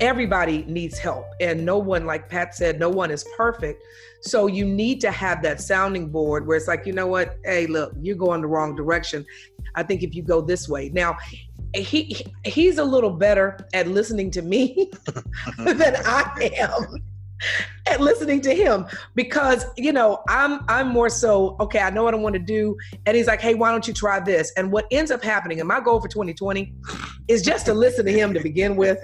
everybody 0.00 0.64
needs 0.66 0.98
help 0.98 1.26
and 1.40 1.64
no 1.64 1.76
one 1.76 2.06
like 2.06 2.28
pat 2.28 2.54
said 2.54 2.80
no 2.80 2.88
one 2.88 3.10
is 3.10 3.24
perfect. 3.36 3.82
So 4.22 4.46
you 4.46 4.64
need 4.64 5.00
to 5.02 5.10
have 5.10 5.42
that 5.42 5.60
sounding 5.60 6.08
board 6.08 6.46
where 6.46 6.56
it's 6.56 6.68
like 6.68 6.86
you 6.86 6.92
know 6.92 7.06
what? 7.06 7.38
Hey 7.44 7.66
look 7.66 7.92
you're 8.00 8.16
going 8.16 8.40
the 8.40 8.46
wrong 8.48 8.74
direction. 8.74 9.24
I 9.74 9.82
think 9.82 10.02
if 10.02 10.14
you 10.14 10.22
go 10.22 10.40
this 10.40 10.68
way. 10.68 10.88
Now 10.88 11.16
he 11.74 12.04
he- 12.04 12.34
he's 12.44 12.78
a 12.78 12.84
little 12.84 13.10
better 13.10 13.58
at 13.74 13.88
listening 13.88 14.30
to 14.32 14.42
me 14.42 14.90
than 15.58 15.96
I 16.04 16.50
am 16.58 17.02
at 17.86 18.00
listening 18.00 18.40
to 18.42 18.54
him 18.54 18.86
because 19.14 19.64
you 19.76 19.92
know 19.92 20.22
I'm 20.28 20.60
I'm 20.68 20.88
more 20.88 21.08
so 21.08 21.56
okay 21.60 21.80
I 21.80 21.90
know 21.90 22.04
what 22.04 22.14
I 22.14 22.18
want 22.18 22.34
to 22.34 22.40
do. 22.40 22.76
And 23.06 23.16
he's 23.16 23.26
like 23.26 23.40
hey 23.40 23.54
why 23.54 23.70
don't 23.70 23.86
you 23.86 23.94
try 23.94 24.20
this? 24.20 24.52
And 24.56 24.70
what 24.72 24.86
ends 24.90 25.10
up 25.10 25.22
happening 25.22 25.60
and 25.60 25.68
my 25.68 25.80
goal 25.80 26.00
for 26.00 26.08
2020 26.08 26.72
is 27.28 27.42
just 27.42 27.66
to 27.66 27.74
listen 27.74 28.04
to 28.06 28.12
him 28.12 28.34
to 28.34 28.40
begin 28.40 28.76
with 28.76 28.98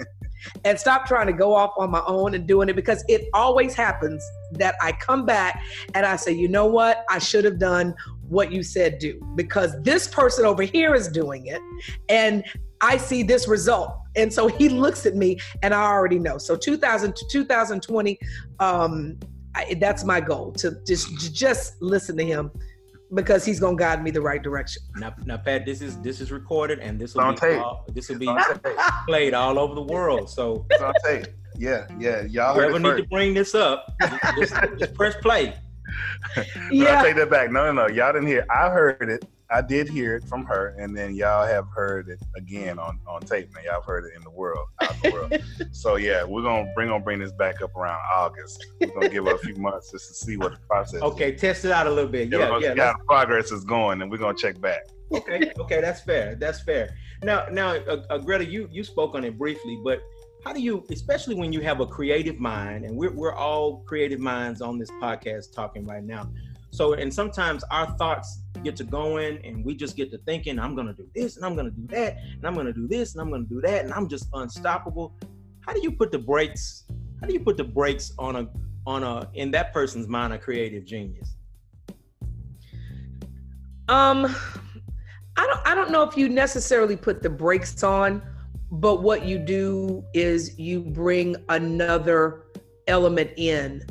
and 0.65 0.79
stop 0.79 1.07
trying 1.07 1.27
to 1.27 1.33
go 1.33 1.55
off 1.55 1.73
on 1.77 1.91
my 1.91 2.03
own 2.07 2.35
and 2.35 2.47
doing 2.47 2.69
it 2.69 2.77
because 2.77 3.05
it 3.09 3.29
always 3.35 3.75
happens 3.75 4.25
that 4.53 4.75
I 4.81 4.93
come 4.93 5.27
back 5.27 5.63
and 5.95 6.07
I 6.07 6.17
say 6.17 6.33
you 6.33 6.49
know 6.49 6.67
what? 6.67 7.05
I 7.09 7.19
should 7.19 7.45
have 7.45 7.59
done 7.59 7.95
what 8.29 8.53
you 8.53 8.63
said 8.63 8.99
do. 8.99 9.21
Because 9.35 9.81
this 9.83 10.09
person 10.09 10.45
over 10.45 10.63
here 10.63 10.95
is 10.95 11.09
doing 11.09 11.47
it 11.47 11.61
and 12.09 12.45
I 12.87 12.97
see 12.97 13.25
this 13.25 13.49
result. 13.49 13.91
And 14.15 14.33
so 14.33 14.47
he 14.47 14.69
looks 14.69 15.07
at 15.07 15.17
me 15.17 15.39
and 15.63 15.75
I 15.75 15.83
already 15.83 16.21
know. 16.21 16.39
So 16.39 16.57
2000 16.57 17.17
to 17.17 17.27
2020, 17.29 18.19
um, 18.61 19.19
I, 19.57 19.75
that's 19.81 20.05
my 20.05 20.21
goal 20.21 20.53
to 20.53 20.77
just 20.87 21.19
to 21.21 21.33
just 21.33 21.83
listen 21.83 22.17
to 22.19 22.25
him 22.25 22.51
because 23.15 23.45
he's 23.45 23.59
gonna 23.59 23.77
guide 23.77 24.05
me 24.05 24.11
the 24.13 24.21
right 24.21 24.43
direction. 24.43 24.83
Now, 24.97 25.15
now, 25.25 25.37
Pat, 25.37 25.67
this 25.67 25.81
is 25.83 25.99
this 26.01 26.21
is 26.21 26.31
recorded 26.31 26.79
and 26.79 26.99
this 27.01 27.15
will 27.15 27.23
be 27.33 27.41
all, 27.57 27.85
this 27.93 28.09
will 28.09 28.19
be 28.19 28.29
played 29.09 29.35
all 29.35 29.59
over 29.59 29.75
the 29.75 29.83
world. 29.83 30.31
So 30.31 30.65
It's 30.71 30.83
on 30.83 30.95
tape. 31.05 31.27
Yeah, 31.59 31.87
yeah. 31.99 32.23
Y'all 32.23 32.55
heard 32.55 32.69
whoever 32.71 32.79
need 32.79 33.03
to 33.03 33.09
bring 33.09 33.35
this 33.35 33.55
up, 33.55 33.95
just, 34.01 34.23
just- 34.39 34.79
just 34.79 34.95
press 34.95 35.17
play. 35.23 35.55
But 36.37 36.47
I 36.47 36.69
Yeah, 36.71 37.03
take 37.03 37.17
that 37.17 37.31
back. 37.31 37.51
No, 37.51 37.73
no, 37.73 37.87
no. 37.87 37.95
Y'all 37.95 38.13
didn't 38.13 38.29
hear. 38.29 38.47
I 38.51 38.69
heard 38.71 39.09
it. 39.09 39.25
I 39.49 39.63
did 39.63 39.89
hear 39.89 40.17
it 40.17 40.25
from 40.25 40.45
her, 40.47 40.75
and 40.77 40.97
then 40.97 41.15
y'all 41.15 41.47
have 41.47 41.67
heard 41.73 42.09
it 42.09 42.19
again 42.37 42.81
on 42.81 42.99
on 43.07 43.21
tape. 43.21 43.55
Man, 43.55 43.63
y'all 43.65 43.81
heard 43.81 44.05
it 44.05 44.13
in 44.17 44.23
the 44.23 44.31
world, 44.31 44.67
out 44.83 44.95
the 45.03 45.11
world. 45.13 45.33
so 45.73 45.97
yeah, 45.97 46.25
we're 46.25 46.43
gonna 46.43 46.69
bring 46.75 46.89
gonna 46.89 47.05
bring 47.05 47.21
this 47.21 47.31
back 47.33 47.63
up 47.63 47.75
around 47.77 48.01
August. 48.13 48.67
We're 48.81 48.89
gonna 48.89 49.09
give 49.09 49.25
it 49.27 49.35
a 49.35 49.39
few 49.39 49.55
months 49.57 49.93
just 49.93 50.09
to 50.09 50.15
see 50.15 50.37
what 50.37 50.53
the 50.53 50.59
process. 50.69 50.95
is. 50.95 51.03
Okay, 51.03 51.33
test 51.37 51.65
it 51.65 51.71
out 51.71 51.87
a 51.87 51.91
little 51.91 52.11
bit. 52.11 52.29
Yeah, 52.29 52.59
Yeah, 52.59 52.75
yeah. 52.75 52.87
how 52.87 52.99
the 52.99 53.05
progress 53.05 53.53
is 53.53 53.65
going, 53.65 54.03
and 54.03 54.11
we're 54.11 54.19
gonna 54.19 54.37
check 54.37 54.61
back. 54.61 54.81
okay 55.13 55.53
okay 55.57 55.81
that's 55.81 56.01
fair 56.01 56.35
that's 56.35 56.61
fair 56.63 56.93
now 57.23 57.47
now 57.53 57.75
uh, 57.77 58.03
uh, 58.11 58.19
greta 58.19 58.45
you 58.45 58.69
you 58.73 58.83
spoke 58.83 59.15
on 59.15 59.23
it 59.23 59.39
briefly 59.39 59.79
but 59.85 60.03
how 60.47 60.53
do 60.53 60.61
you 60.61 60.87
especially 60.93 61.35
when 61.35 61.53
you 61.53 61.61
have 61.61 61.81
a 61.81 61.87
creative 61.87 62.39
mind 62.39 62.85
and 62.85 62.97
we're, 62.97 63.11
we're 63.11 63.35
all 63.35 63.79
creative 63.79 64.21
minds 64.21 64.63
on 64.63 64.79
this 64.79 64.93
podcast 65.03 65.53
talking 65.53 65.85
right 65.85 66.05
now. 66.05 66.31
So 66.71 66.93
and 66.93 67.13
sometimes 67.13 67.65
our 67.73 67.91
thoughts 67.97 68.43
get 68.63 68.77
to 68.77 68.85
going 68.85 69.45
and 69.45 69.65
we 69.65 69.75
just 69.75 69.97
get 69.97 70.13
to 70.13 70.19
thinking 70.19 70.59
i'm 70.61 70.77
gonna 70.77 70.93
do 70.93 71.09
this 71.17 71.37
and 71.37 71.45
i'm 71.45 71.57
gonna 71.57 71.71
do 71.71 71.85
that 71.89 72.19
and 72.19 72.47
i'm 72.47 72.55
gonna 72.55 72.73
do 72.73 72.87
this 72.87 73.15
and 73.15 73.21
i'm 73.21 73.31
gonna 73.31 73.43
do 73.43 73.61
that 73.61 73.85
and 73.85 73.93
i'm 73.93 74.09
just 74.09 74.29
unstoppable. 74.35 75.17
How 75.67 75.73
do 75.73 75.81
you 75.83 75.91
put 75.91 76.13
the 76.13 76.19
brakes 76.19 76.85
how 77.21 77.27
do 77.27 77.33
you 77.33 77.41
put 77.41 77.57
the 77.57 77.65
brakes 77.65 78.13
on 78.17 78.37
a 78.37 78.49
on 78.87 79.03
a 79.03 79.29
in 79.35 79.51
that 79.51 79.73
person's 79.73 80.07
mind 80.07 80.33
a 80.33 80.39
creative 80.39 80.85
genius? 80.85 81.35
Um, 83.89 84.33
I 85.37 85.45
don't 85.47 85.61
I 85.67 85.75
don't 85.75 85.91
know 85.91 86.05
if 86.05 86.17
you 86.17 86.29
necessarily 86.29 86.97
put 86.97 87.21
the 87.21 87.31
brakes 87.31 87.83
on, 87.83 88.23
but 88.81 89.03
what 89.03 89.25
you 89.25 89.39
do 89.39 90.05
is 90.13 90.59
you 90.59 90.81
bring 90.81 91.37
another 91.49 92.45
element 92.87 93.31
in 93.37 93.83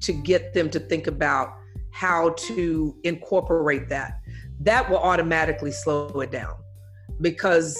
to 0.00 0.12
get 0.12 0.54
them 0.54 0.70
to 0.70 0.78
think 0.78 1.08
about 1.08 1.52
how 1.90 2.30
to 2.30 2.96
incorporate 3.02 3.88
that. 3.88 4.20
That 4.60 4.88
will 4.88 4.98
automatically 4.98 5.72
slow 5.72 6.08
it 6.20 6.30
down 6.30 6.54
because 7.20 7.78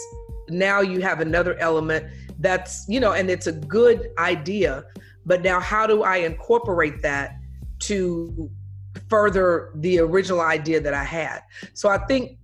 now 0.48 0.80
you 0.80 1.00
have 1.00 1.20
another 1.20 1.56
element 1.58 2.06
that's, 2.40 2.84
you 2.88 2.98
know, 2.98 3.12
and 3.12 3.30
it's 3.30 3.46
a 3.46 3.52
good 3.52 4.10
idea, 4.18 4.84
but 5.24 5.42
now 5.42 5.60
how 5.60 5.86
do 5.86 6.02
I 6.02 6.16
incorporate 6.16 7.00
that 7.02 7.36
to 7.80 8.50
further 9.08 9.70
the 9.76 10.00
original 10.00 10.40
idea 10.40 10.80
that 10.80 10.94
I 10.94 11.04
had? 11.04 11.42
So 11.74 11.88
I 11.88 11.98
think 12.06 12.38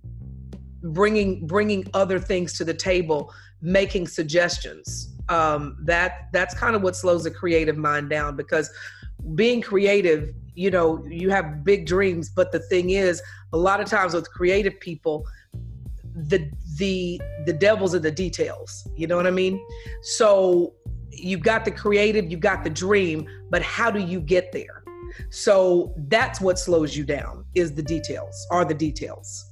bringing 0.81 1.45
bringing 1.45 1.85
other 1.93 2.19
things 2.19 2.57
to 2.57 2.63
the 2.63 2.73
table, 2.73 3.33
making 3.61 4.07
suggestions. 4.07 5.13
Um, 5.29 5.77
that 5.81 6.29
that's 6.31 6.53
kind 6.53 6.75
of 6.75 6.81
what 6.81 6.95
slows 6.95 7.23
the 7.23 7.31
creative 7.31 7.77
mind 7.77 8.09
down 8.09 8.35
because 8.35 8.71
being 9.35 9.61
creative, 9.61 10.33
you 10.55 10.71
know, 10.71 11.03
you 11.05 11.29
have 11.29 11.63
big 11.63 11.85
dreams, 11.85 12.29
but 12.29 12.51
the 12.51 12.59
thing 12.59 12.91
is, 12.91 13.21
a 13.53 13.57
lot 13.57 13.81
of 13.81 13.87
times 13.87 14.13
with 14.13 14.29
creative 14.31 14.79
people, 14.79 15.25
the 16.15 16.49
the 16.77 17.21
the 17.45 17.53
devil's 17.53 17.93
in 17.93 18.01
the 18.01 18.11
details. 18.11 18.87
You 18.95 19.07
know 19.07 19.17
what 19.17 19.27
I 19.27 19.31
mean? 19.31 19.63
So 20.01 20.73
you've 21.11 21.43
got 21.43 21.65
the 21.65 21.71
creative, 21.71 22.29
you've 22.31 22.39
got 22.39 22.63
the 22.63 22.69
dream, 22.69 23.27
but 23.49 23.61
how 23.61 23.91
do 23.91 23.99
you 23.99 24.19
get 24.19 24.51
there? 24.51 24.83
So 25.29 25.93
that's 26.09 26.39
what 26.39 26.59
slows 26.59 26.95
you 26.95 27.03
down 27.03 27.45
is 27.55 27.73
the 27.73 27.83
details, 27.83 28.47
are 28.51 28.65
the 28.65 28.73
details. 28.73 29.45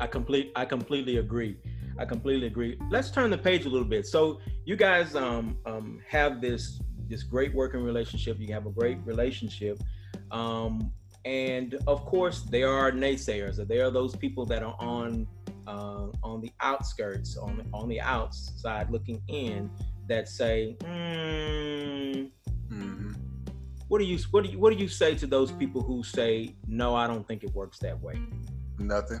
I 0.00 0.06
complete 0.06 0.52
I 0.54 0.64
completely 0.64 1.16
agree. 1.18 1.58
I 1.98 2.04
completely 2.04 2.46
agree. 2.46 2.78
Let's 2.90 3.10
turn 3.10 3.30
the 3.30 3.38
page 3.38 3.66
a 3.66 3.68
little 3.68 3.86
bit. 3.86 4.06
So 4.06 4.40
you 4.64 4.76
guys 4.76 5.16
um, 5.16 5.58
um, 5.66 6.00
have 6.08 6.40
this 6.40 6.80
this 7.08 7.22
great 7.22 7.54
working 7.54 7.82
relationship. 7.82 8.38
You 8.38 8.52
have 8.52 8.66
a 8.66 8.70
great 8.70 8.98
relationship, 9.04 9.80
um, 10.30 10.92
and 11.24 11.76
of 11.86 12.04
course 12.04 12.42
there 12.42 12.70
are 12.70 12.92
naysayers. 12.92 13.66
There 13.66 13.84
are 13.86 13.90
those 13.90 14.14
people 14.14 14.46
that 14.46 14.62
are 14.62 14.76
on 14.78 15.26
uh, 15.66 16.06
on 16.22 16.40
the 16.40 16.52
outskirts, 16.60 17.36
on 17.36 17.66
on 17.72 17.88
the 17.88 18.00
outside 18.00 18.90
looking 18.90 19.20
in, 19.28 19.70
that 20.06 20.28
say, 20.28 20.76
mm. 20.80 22.30
"What 23.88 23.98
do 23.98 24.04
you 24.04 24.18
what 24.30 24.44
do 24.44 24.50
you 24.50 24.58
what 24.58 24.72
do 24.72 24.78
you 24.78 24.88
say 24.88 25.16
to 25.16 25.26
those 25.26 25.50
people 25.50 25.82
who 25.82 26.04
say 26.04 26.54
no? 26.68 26.94
I 26.94 27.08
don't 27.08 27.26
think 27.26 27.42
it 27.42 27.52
works 27.54 27.78
that 27.80 28.00
way." 28.00 28.20
Nothing. 28.78 29.20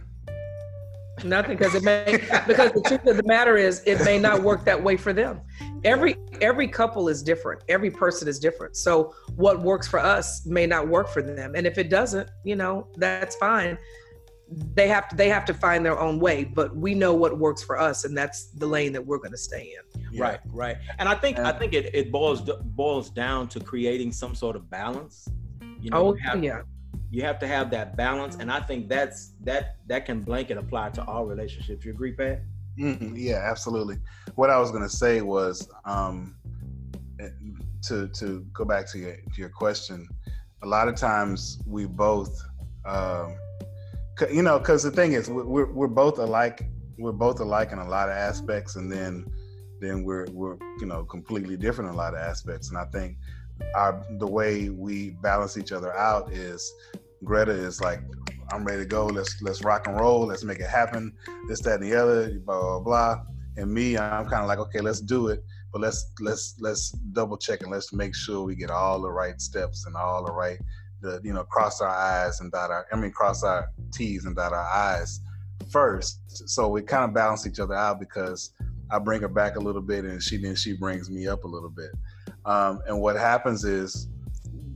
Nothing 1.24 1.56
because 1.56 1.74
it 1.74 1.82
may 1.82 2.18
because 2.46 2.72
the 2.72 2.82
truth 2.86 3.06
of 3.06 3.16
the 3.16 3.22
matter 3.24 3.56
is 3.56 3.82
it 3.86 4.04
may 4.04 4.18
not 4.18 4.42
work 4.42 4.64
that 4.64 4.82
way 4.82 4.96
for 4.96 5.12
them. 5.12 5.40
Every 5.84 6.16
every 6.40 6.68
couple 6.68 7.08
is 7.08 7.22
different. 7.22 7.62
Every 7.68 7.90
person 7.90 8.28
is 8.28 8.38
different. 8.38 8.76
So 8.76 9.14
what 9.36 9.60
works 9.60 9.86
for 9.86 9.98
us 10.00 10.44
may 10.46 10.66
not 10.66 10.88
work 10.88 11.08
for 11.08 11.22
them. 11.22 11.54
And 11.54 11.66
if 11.66 11.78
it 11.78 11.88
doesn't, 11.88 12.28
you 12.44 12.56
know, 12.56 12.88
that's 12.96 13.36
fine. 13.36 13.78
They 14.74 14.88
have 14.88 15.08
to 15.08 15.16
they 15.16 15.28
have 15.28 15.44
to 15.46 15.54
find 15.54 15.84
their 15.84 15.98
own 15.98 16.18
way, 16.18 16.44
but 16.44 16.74
we 16.74 16.94
know 16.94 17.14
what 17.14 17.38
works 17.38 17.62
for 17.62 17.78
us 17.78 18.04
and 18.04 18.16
that's 18.16 18.46
the 18.46 18.66
lane 18.66 18.92
that 18.94 19.04
we're 19.04 19.18
going 19.18 19.32
to 19.32 19.36
stay 19.38 19.74
in. 19.76 20.02
Yeah. 20.10 20.22
Right, 20.22 20.40
right. 20.52 20.76
And 20.98 21.08
I 21.08 21.14
think 21.14 21.38
I 21.38 21.52
think 21.52 21.74
it, 21.74 21.94
it 21.94 22.10
boils 22.10 22.40
boils 22.40 23.10
down 23.10 23.48
to 23.48 23.60
creating 23.60 24.12
some 24.12 24.34
sort 24.34 24.56
of 24.56 24.70
balance. 24.70 25.28
You 25.80 25.90
know, 25.90 26.08
Oh, 26.08 26.16
have, 26.24 26.42
yeah. 26.42 26.62
You 27.10 27.22
have 27.22 27.38
to 27.38 27.46
have 27.48 27.70
that 27.70 27.96
balance, 27.96 28.36
and 28.36 28.50
I 28.50 28.60
think 28.60 28.88
that's 28.88 29.32
that 29.44 29.76
that 29.86 30.04
can 30.06 30.20
blanket 30.20 30.58
apply 30.58 30.90
to 30.90 31.04
all 31.04 31.26
relationships. 31.26 31.84
You 31.84 31.92
agree, 31.92 32.12
Pat? 32.12 32.42
Mhm, 32.78 33.14
Yeah, 33.16 33.40
absolutely. 33.44 33.98
What 34.34 34.50
I 34.50 34.58
was 34.58 34.70
gonna 34.70 34.88
say 34.88 35.20
was 35.22 35.68
um, 35.84 36.36
to 37.82 38.08
to 38.08 38.44
go 38.52 38.64
back 38.64 38.86
to 38.92 38.98
your 38.98 39.16
to 39.16 39.40
your 39.40 39.48
question. 39.48 40.08
A 40.62 40.66
lot 40.66 40.88
of 40.88 40.96
times 40.96 41.60
we 41.66 41.86
both, 41.86 42.42
um, 42.84 43.36
you 44.32 44.42
know, 44.42 44.58
because 44.58 44.82
the 44.82 44.90
thing 44.90 45.12
is, 45.12 45.28
we're 45.30 45.44
we're- 45.44 45.72
we're 45.72 45.86
both 45.88 46.18
alike. 46.18 46.68
We're 46.98 47.12
both 47.12 47.38
alike 47.40 47.70
in 47.72 47.78
a 47.78 47.88
lot 47.88 48.08
of 48.08 48.16
aspects, 48.16 48.76
and 48.76 48.90
then 48.90 49.24
then 49.80 50.02
we're 50.04 50.26
we're 50.32 50.56
you 50.80 50.86
know 50.86 51.04
completely 51.04 51.56
different 51.56 51.88
in 51.88 51.94
a 51.94 51.96
lot 51.98 52.12
of 52.14 52.20
aspects. 52.20 52.68
And 52.70 52.78
I 52.78 52.84
think 52.86 53.16
our 53.74 54.04
the 54.18 54.26
way 54.26 54.68
we 54.68 55.10
balance 55.22 55.56
each 55.56 55.72
other 55.72 55.92
out 55.96 56.32
is 56.32 56.72
Greta 57.24 57.52
is 57.52 57.80
like, 57.80 58.00
I'm 58.52 58.64
ready 58.64 58.82
to 58.82 58.88
go. 58.88 59.06
Let's 59.06 59.40
let's 59.42 59.62
rock 59.62 59.86
and 59.86 59.98
roll. 59.98 60.26
Let's 60.26 60.44
make 60.44 60.60
it 60.60 60.68
happen 60.68 61.12
this, 61.48 61.60
that, 61.62 61.80
and 61.80 61.84
the 61.84 61.94
other, 61.94 62.38
blah, 62.40 62.60
blah, 62.60 62.80
blah. 62.80 63.22
And 63.56 63.72
me, 63.72 63.98
I'm 63.98 64.28
kind 64.28 64.42
of 64.42 64.48
like, 64.48 64.58
okay, 64.58 64.80
let's 64.80 65.00
do 65.00 65.28
it, 65.28 65.44
but 65.72 65.80
let's 65.80 66.12
let's 66.20 66.56
let's 66.60 66.90
double 66.90 67.36
check 67.36 67.62
and 67.62 67.70
let's 67.70 67.92
make 67.92 68.14
sure 68.14 68.44
we 68.44 68.54
get 68.54 68.70
all 68.70 69.00
the 69.00 69.10
right 69.10 69.40
steps 69.40 69.86
and 69.86 69.96
all 69.96 70.24
the 70.24 70.32
right, 70.32 70.58
the 71.00 71.20
you 71.24 71.32
know, 71.32 71.44
cross 71.44 71.80
our 71.80 71.88
eyes 71.88 72.40
and 72.40 72.52
dot 72.52 72.70
our, 72.70 72.86
I 72.92 72.96
mean, 72.96 73.10
cross 73.10 73.42
our 73.42 73.68
T's 73.92 74.24
and 74.24 74.36
dot 74.36 74.52
our 74.52 74.66
I's 74.66 75.20
first. 75.70 76.20
So 76.48 76.68
we 76.68 76.82
kind 76.82 77.04
of 77.04 77.12
balance 77.12 77.46
each 77.46 77.60
other 77.60 77.74
out 77.74 78.00
because 78.00 78.52
I 78.90 78.98
bring 78.98 79.20
her 79.22 79.28
back 79.28 79.56
a 79.56 79.60
little 79.60 79.82
bit, 79.82 80.04
and 80.04 80.22
she 80.22 80.38
then 80.38 80.54
she 80.54 80.74
brings 80.74 81.10
me 81.10 81.26
up 81.26 81.44
a 81.44 81.48
little 81.48 81.70
bit. 81.70 81.90
Um, 82.44 82.80
and 82.86 83.00
what 83.00 83.16
happens 83.16 83.64
is 83.64 84.08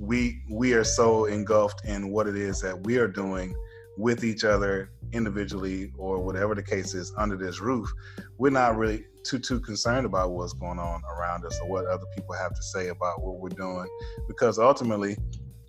we 0.03 0.43
we 0.51 0.73
are 0.75 0.85
so 0.85 1.27
engulfed 1.27 1.85
in 1.85 2.11
what 2.11 2.27
it 2.27 2.37
is 2.37 2.61
that 2.61 2.85
we 2.85 2.99
are 2.99 3.09
doing 3.09 3.55
with 3.97 4.25
each 4.25 4.43
other 4.43 4.91
individually 5.13 5.93
or 5.97 6.23
whatever 6.23 6.55
the 6.55 6.63
case 6.63 6.95
is 6.95 7.13
under 7.17 7.37
this 7.37 7.61
roof 7.61 7.91
we're 8.39 8.51
not 8.51 8.77
really 8.77 9.05
too 9.25 9.39
too 9.39 9.61
concerned 9.61 10.05
about 10.05 10.33
what's 10.33 10.55
going 10.55 10.79
on 10.79 11.03
around 11.17 11.45
us 11.45 11.59
or 11.61 11.69
what 11.69 11.87
other 11.87 12.07
people 12.17 12.35
have 12.35 12.55
to 12.55 12.63
say 12.63 12.89
about 12.89 13.23
what 13.23 13.39
we're 13.39 13.49
doing 13.51 13.87
because 14.27 14.59
ultimately 14.59 15.17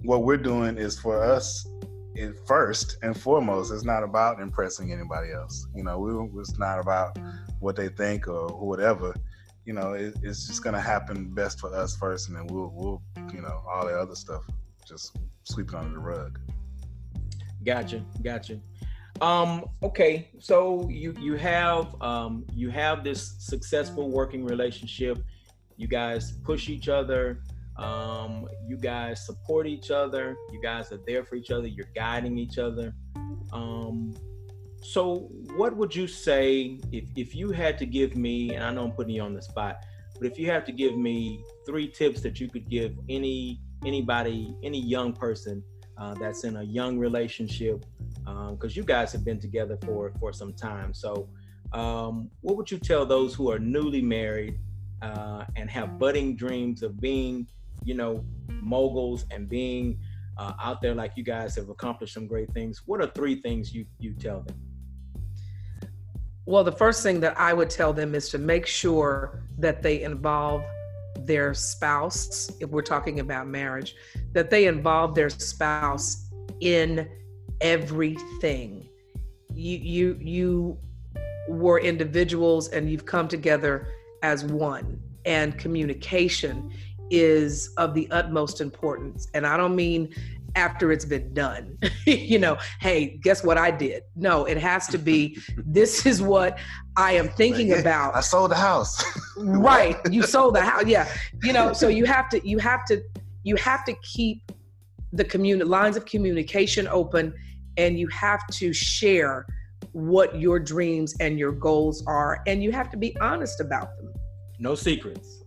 what 0.03 0.23
we're 0.23 0.37
doing 0.37 0.77
is 0.77 0.99
for 0.99 1.21
us 1.21 1.67
it 2.15 2.35
first 2.45 2.97
and 3.01 3.19
foremost, 3.19 3.73
it's 3.73 3.83
not 3.83 4.03
about 4.03 4.39
impressing 4.39 4.91
anybody 4.91 5.31
else. 5.31 5.67
You 5.75 5.83
know, 5.83 5.99
we, 5.99 6.39
it's 6.39 6.59
not 6.59 6.79
about 6.79 7.17
what 7.59 7.75
they 7.75 7.89
think 7.89 8.27
or 8.27 8.47
whatever. 8.49 9.15
You 9.65 9.73
know, 9.73 9.93
it, 9.93 10.15
it's 10.21 10.47
just 10.47 10.63
gonna 10.63 10.81
happen 10.81 11.33
best 11.33 11.59
for 11.59 11.73
us 11.73 11.95
first, 11.95 12.27
and 12.27 12.37
then 12.37 12.47
we'll, 12.47 12.71
we'll, 12.73 13.01
you 13.33 13.41
know, 13.41 13.63
all 13.67 13.85
the 13.85 13.93
other 13.93 14.15
stuff 14.15 14.43
just 14.87 15.17
sweep 15.43 15.69
it 15.69 15.75
under 15.75 15.93
the 15.93 15.99
rug. 15.99 16.39
Gotcha, 17.65 18.03
gotcha. 18.21 18.59
Um, 19.21 19.65
okay, 19.81 20.29
so 20.39 20.87
you 20.89 21.15
you 21.19 21.35
have 21.35 22.01
um, 22.01 22.45
you 22.53 22.69
have 22.69 23.03
this 23.03 23.35
successful 23.39 24.09
working 24.09 24.43
relationship. 24.43 25.23
You 25.77 25.87
guys 25.87 26.33
push 26.43 26.69
each 26.69 26.89
other. 26.89 27.41
Um, 27.77 28.47
you 28.67 28.77
guys 28.77 29.25
support 29.25 29.65
each 29.65 29.91
other. 29.91 30.35
You 30.51 30.61
guys 30.61 30.91
are 30.91 30.99
there 31.07 31.23
for 31.23 31.35
each 31.35 31.51
other. 31.51 31.67
You're 31.67 31.89
guiding 31.95 32.37
each 32.37 32.57
other. 32.57 32.93
Um, 33.51 34.13
so, 34.81 35.29
what 35.55 35.75
would 35.77 35.95
you 35.95 36.07
say 36.07 36.79
if, 36.91 37.05
if 37.15 37.35
you 37.35 37.51
had 37.51 37.77
to 37.79 37.85
give 37.85 38.17
me, 38.17 38.53
and 38.53 38.63
I 38.63 38.71
know 38.71 38.83
I'm 38.83 38.91
putting 38.91 39.15
you 39.15 39.21
on 39.21 39.33
the 39.33 39.41
spot, 39.41 39.77
but 40.23 40.31
if 40.31 40.39
you 40.39 40.49
have 40.49 40.63
to 40.63 40.71
give 40.71 40.95
me 40.97 41.43
three 41.65 41.85
tips 41.85 42.21
that 42.21 42.39
you 42.39 42.47
could 42.47 42.69
give 42.69 42.97
any 43.09 43.59
anybody, 43.85 44.55
any 44.63 44.79
young 44.79 45.11
person 45.11 45.61
uh, 45.97 46.13
that's 46.13 46.45
in 46.45 46.55
a 46.55 46.63
young 46.63 46.97
relationship, 46.97 47.85
because 48.19 48.57
um, 48.63 48.69
you 48.69 48.83
guys 48.83 49.11
have 49.11 49.25
been 49.25 49.37
together 49.37 49.77
for 49.85 50.13
for 50.21 50.31
some 50.31 50.53
time. 50.53 50.93
So, 50.93 51.27
um, 51.73 52.29
what 52.39 52.55
would 52.55 52.71
you 52.71 52.77
tell 52.77 53.05
those 53.05 53.35
who 53.35 53.51
are 53.51 53.59
newly 53.59 54.01
married 54.01 54.59
uh, 55.01 55.43
and 55.57 55.69
have 55.69 55.99
budding 55.99 56.37
dreams 56.37 56.83
of 56.83 57.01
being 57.01 57.45
you 57.83 57.93
know, 57.93 58.23
moguls 58.47 59.25
and 59.29 59.49
being 59.49 59.99
uh, 60.37 60.53
out 60.61 60.81
there 60.81 60.95
like 60.95 61.11
you 61.17 61.23
guys 61.25 61.53
have 61.57 61.67
accomplished 61.67 62.13
some 62.13 62.27
great 62.27 62.49
things, 62.53 62.83
what 62.85 63.01
are 63.01 63.07
three 63.07 63.41
things 63.41 63.75
you 63.75 63.85
you 63.99 64.13
tell 64.13 64.39
them? 64.39 64.55
Well, 66.45 66.63
the 66.63 66.71
first 66.71 67.03
thing 67.03 67.19
that 67.21 67.37
I 67.37 67.53
would 67.53 67.69
tell 67.69 67.91
them 67.91 68.15
is 68.15 68.29
to 68.29 68.37
make 68.37 68.65
sure 68.65 69.42
that 69.57 69.81
they 69.81 70.03
involve 70.03 70.63
their 71.19 71.53
spouse, 71.53 72.51
if 72.59 72.69
we're 72.69 72.81
talking 72.81 73.19
about 73.19 73.47
marriage, 73.47 73.95
that 74.33 74.49
they 74.49 74.65
involve 74.65 75.15
their 75.15 75.29
spouse 75.29 76.29
in 76.59 77.07
everything. 77.61 78.89
You 79.53 79.77
you 79.77 80.17
you 80.19 80.77
were 81.47 81.79
individuals 81.79 82.69
and 82.69 82.89
you've 82.89 83.05
come 83.05 83.27
together 83.27 83.87
as 84.23 84.43
one 84.45 84.99
and 85.25 85.57
communication 85.57 86.71
is 87.11 87.69
of 87.77 87.93
the 87.93 88.09
utmost 88.11 88.61
importance. 88.61 89.27
And 89.33 89.45
I 89.45 89.57
don't 89.57 89.75
mean 89.75 90.13
after 90.55 90.91
it's 90.91 91.05
been 91.05 91.33
done. 91.33 91.77
you 92.05 92.39
know, 92.39 92.57
hey, 92.79 93.17
guess 93.21 93.43
what 93.43 93.57
I 93.57 93.71
did? 93.71 94.03
No, 94.15 94.45
it 94.45 94.57
has 94.57 94.87
to 94.87 94.97
be 94.97 95.37
this 95.57 96.05
is 96.05 96.21
what 96.21 96.57
I 96.95 97.13
am 97.13 97.29
thinking 97.29 97.67
yeah, 97.67 97.79
about. 97.79 98.15
I 98.15 98.21
sold 98.21 98.51
the 98.51 98.55
house. 98.55 99.03
right. 99.37 99.97
You 100.09 100.23
sold 100.23 100.55
the 100.55 100.61
house. 100.61 100.85
Yeah. 100.85 101.07
You 101.41 101.53
know, 101.53 101.73
so 101.73 101.87
you 101.87 102.05
have 102.05 102.29
to 102.29 102.47
you 102.47 102.57
have 102.59 102.85
to 102.85 103.01
you 103.43 103.55
have 103.57 103.83
to 103.85 103.93
keep 104.03 104.51
the 105.11 105.23
community 105.23 105.69
lines 105.69 105.97
of 105.97 106.05
communication 106.05 106.87
open 106.87 107.33
and 107.77 107.99
you 107.99 108.07
have 108.07 108.45
to 108.51 108.73
share 108.73 109.45
what 109.91 110.39
your 110.39 110.59
dreams 110.59 111.15
and 111.19 111.37
your 111.37 111.51
goals 111.51 112.03
are 112.07 112.41
and 112.47 112.63
you 112.63 112.71
have 112.71 112.89
to 112.91 112.97
be 112.97 113.15
honest 113.19 113.59
about 113.59 113.95
them. 113.97 114.13
No 114.59 114.75
secrets 114.75 115.43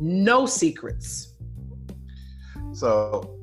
no 0.00 0.46
secrets. 0.46 1.34
So, 2.72 3.38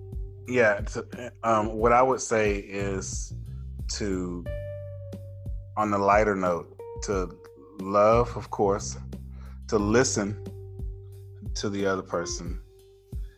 yeah, 0.48 0.80
to, 0.80 1.32
um, 1.44 1.74
what 1.74 1.92
I 1.92 2.02
would 2.02 2.22
say 2.22 2.56
is 2.56 3.34
to, 3.94 4.46
on 5.76 5.92
the 5.92 5.98
lighter 5.98 6.36
note, 6.36 6.76
to 7.04 7.30
love, 7.80 8.36
of 8.38 8.50
course, 8.50 8.98
to 9.68 9.78
listen 9.78 10.44
to 11.56 11.70
the 11.70 11.86
other 11.86 12.02
person. 12.02 12.62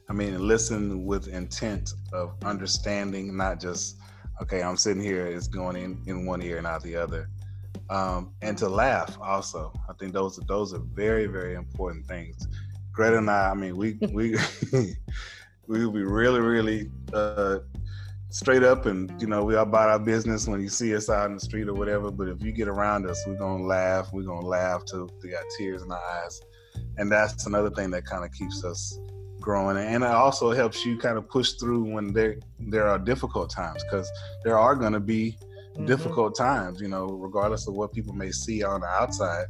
I 0.10 0.14
mean, 0.14 0.40
listen 0.48 1.06
with 1.06 1.28
intent 1.28 1.94
of 2.14 2.36
understanding, 2.44 3.36
not 3.36 3.60
just, 3.60 3.98
okay, 4.42 4.62
I'm 4.62 4.78
sitting 4.78 5.04
here, 5.04 5.26
it's 5.28 5.48
going 5.48 5.76
in, 5.76 6.02
in 6.06 6.26
one 6.26 6.42
ear 6.42 6.58
and 6.58 6.68
out 6.68 6.84
the 6.84 6.96
other. 6.96 7.30
Um, 7.90 8.34
and 8.42 8.58
to 8.60 8.70
laugh 8.70 9.18
also. 9.20 9.74
I 9.90 9.94
think 9.94 10.14
those 10.14 10.38
those 10.48 10.76
are 10.76 10.82
very, 10.94 11.26
very 11.26 11.56
important 11.56 12.06
things 12.06 12.48
Greta 13.00 13.18
and 13.18 13.30
I, 13.30 13.52
I 13.52 13.54
mean, 13.54 13.78
we 13.78 13.98
we 14.12 14.36
we 15.70 15.86
will 15.86 15.94
be 15.94 16.04
really, 16.04 16.42
really 16.42 16.90
uh, 17.14 17.60
straight 18.30 18.64
up, 18.64 18.88
and 18.88 19.10
you 19.22 19.28
know, 19.28 19.44
we 19.44 19.56
all 19.56 19.64
about 19.64 19.90
our 19.90 20.00
business 20.00 20.48
when 20.48 20.60
you 20.60 20.68
see 20.68 20.96
us 20.96 21.10
out 21.10 21.28
in 21.28 21.36
the 21.36 21.40
street 21.40 21.70
or 21.70 21.76
whatever. 21.76 22.10
But 22.10 22.28
if 22.28 22.42
you 22.42 22.52
get 22.52 22.68
around 22.68 23.08
us, 23.08 23.24
we're 23.28 23.38
gonna 23.38 23.64
laugh. 23.64 24.10
We're 24.12 24.24
gonna 24.24 24.48
laugh 24.48 24.84
till 24.86 25.10
we 25.24 25.30
got 25.30 25.44
tears 25.58 25.84
in 25.84 25.92
our 25.92 26.02
eyes, 26.02 26.42
and 26.98 27.10
that's 27.10 27.46
another 27.46 27.70
thing 27.70 27.92
that 27.92 28.04
kind 28.04 28.26
of 28.26 28.34
keeps 28.34 28.64
us 28.64 29.00
growing, 29.40 29.78
and 29.78 30.04
it 30.04 30.10
also 30.10 30.52
helps 30.52 30.84
you 30.86 30.98
kind 30.98 31.20
of 31.20 31.30
push 31.30 31.54
through 31.54 31.84
when 31.84 32.14
there 32.14 32.38
there 32.60 32.88
are 32.88 32.98
difficult 32.98 33.52
times 33.52 33.84
because 33.84 34.10
there 34.44 34.58
are 34.58 34.76
gonna 34.76 35.00
be 35.00 35.38
mm-hmm. 35.76 35.86
difficult 35.86 36.36
times. 36.36 36.82
You 36.82 36.88
know, 36.88 37.06
regardless 37.06 37.68
of 37.68 37.76
what 37.76 37.94
people 37.94 38.14
may 38.14 38.32
see 38.32 38.64
on 38.64 38.82
the 38.82 38.88
outside 38.88 39.46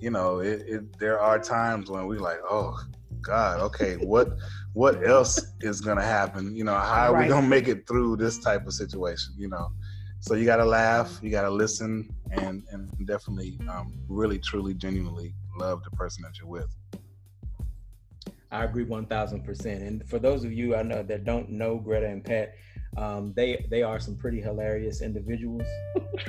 you 0.00 0.10
know, 0.10 0.40
it, 0.40 0.62
it 0.66 0.98
there 0.98 1.18
are 1.18 1.38
times 1.38 1.88
when 1.88 2.06
we 2.06 2.18
like, 2.18 2.36
oh 2.50 2.78
God, 3.24 3.60
okay, 3.60 3.94
what 3.96 4.36
what 4.74 5.06
else 5.06 5.40
is 5.60 5.80
gonna 5.80 6.02
happen? 6.02 6.54
You 6.54 6.64
know, 6.64 6.74
how 6.74 7.10
are 7.10 7.14
right. 7.14 7.22
we 7.22 7.28
gonna 7.28 7.46
make 7.46 7.68
it 7.68 7.86
through 7.86 8.16
this 8.16 8.38
type 8.38 8.66
of 8.66 8.72
situation? 8.72 9.34
You 9.36 9.48
know, 9.48 9.70
so 10.20 10.34
you 10.34 10.44
gotta 10.44 10.64
laugh, 10.64 11.18
you 11.22 11.30
gotta 11.30 11.50
listen, 11.50 12.08
and 12.30 12.62
and 12.70 12.90
definitely, 13.06 13.58
um, 13.68 13.98
really, 14.08 14.38
truly, 14.38 14.74
genuinely 14.74 15.34
love 15.58 15.82
the 15.84 15.90
person 15.90 16.22
that 16.22 16.38
you're 16.38 16.48
with. 16.48 16.74
I 18.50 18.64
agree 18.64 18.84
one 18.84 19.06
thousand 19.06 19.44
percent. 19.44 19.82
And 19.82 20.08
for 20.08 20.18
those 20.18 20.44
of 20.44 20.52
you 20.52 20.76
I 20.76 20.82
know 20.82 21.02
that 21.02 21.24
don't 21.24 21.50
know 21.50 21.76
Greta 21.76 22.06
and 22.06 22.24
Pat, 22.24 22.54
um, 22.96 23.32
they 23.34 23.66
they 23.70 23.82
are 23.82 23.98
some 23.98 24.16
pretty 24.16 24.40
hilarious 24.40 25.02
individuals. 25.02 25.66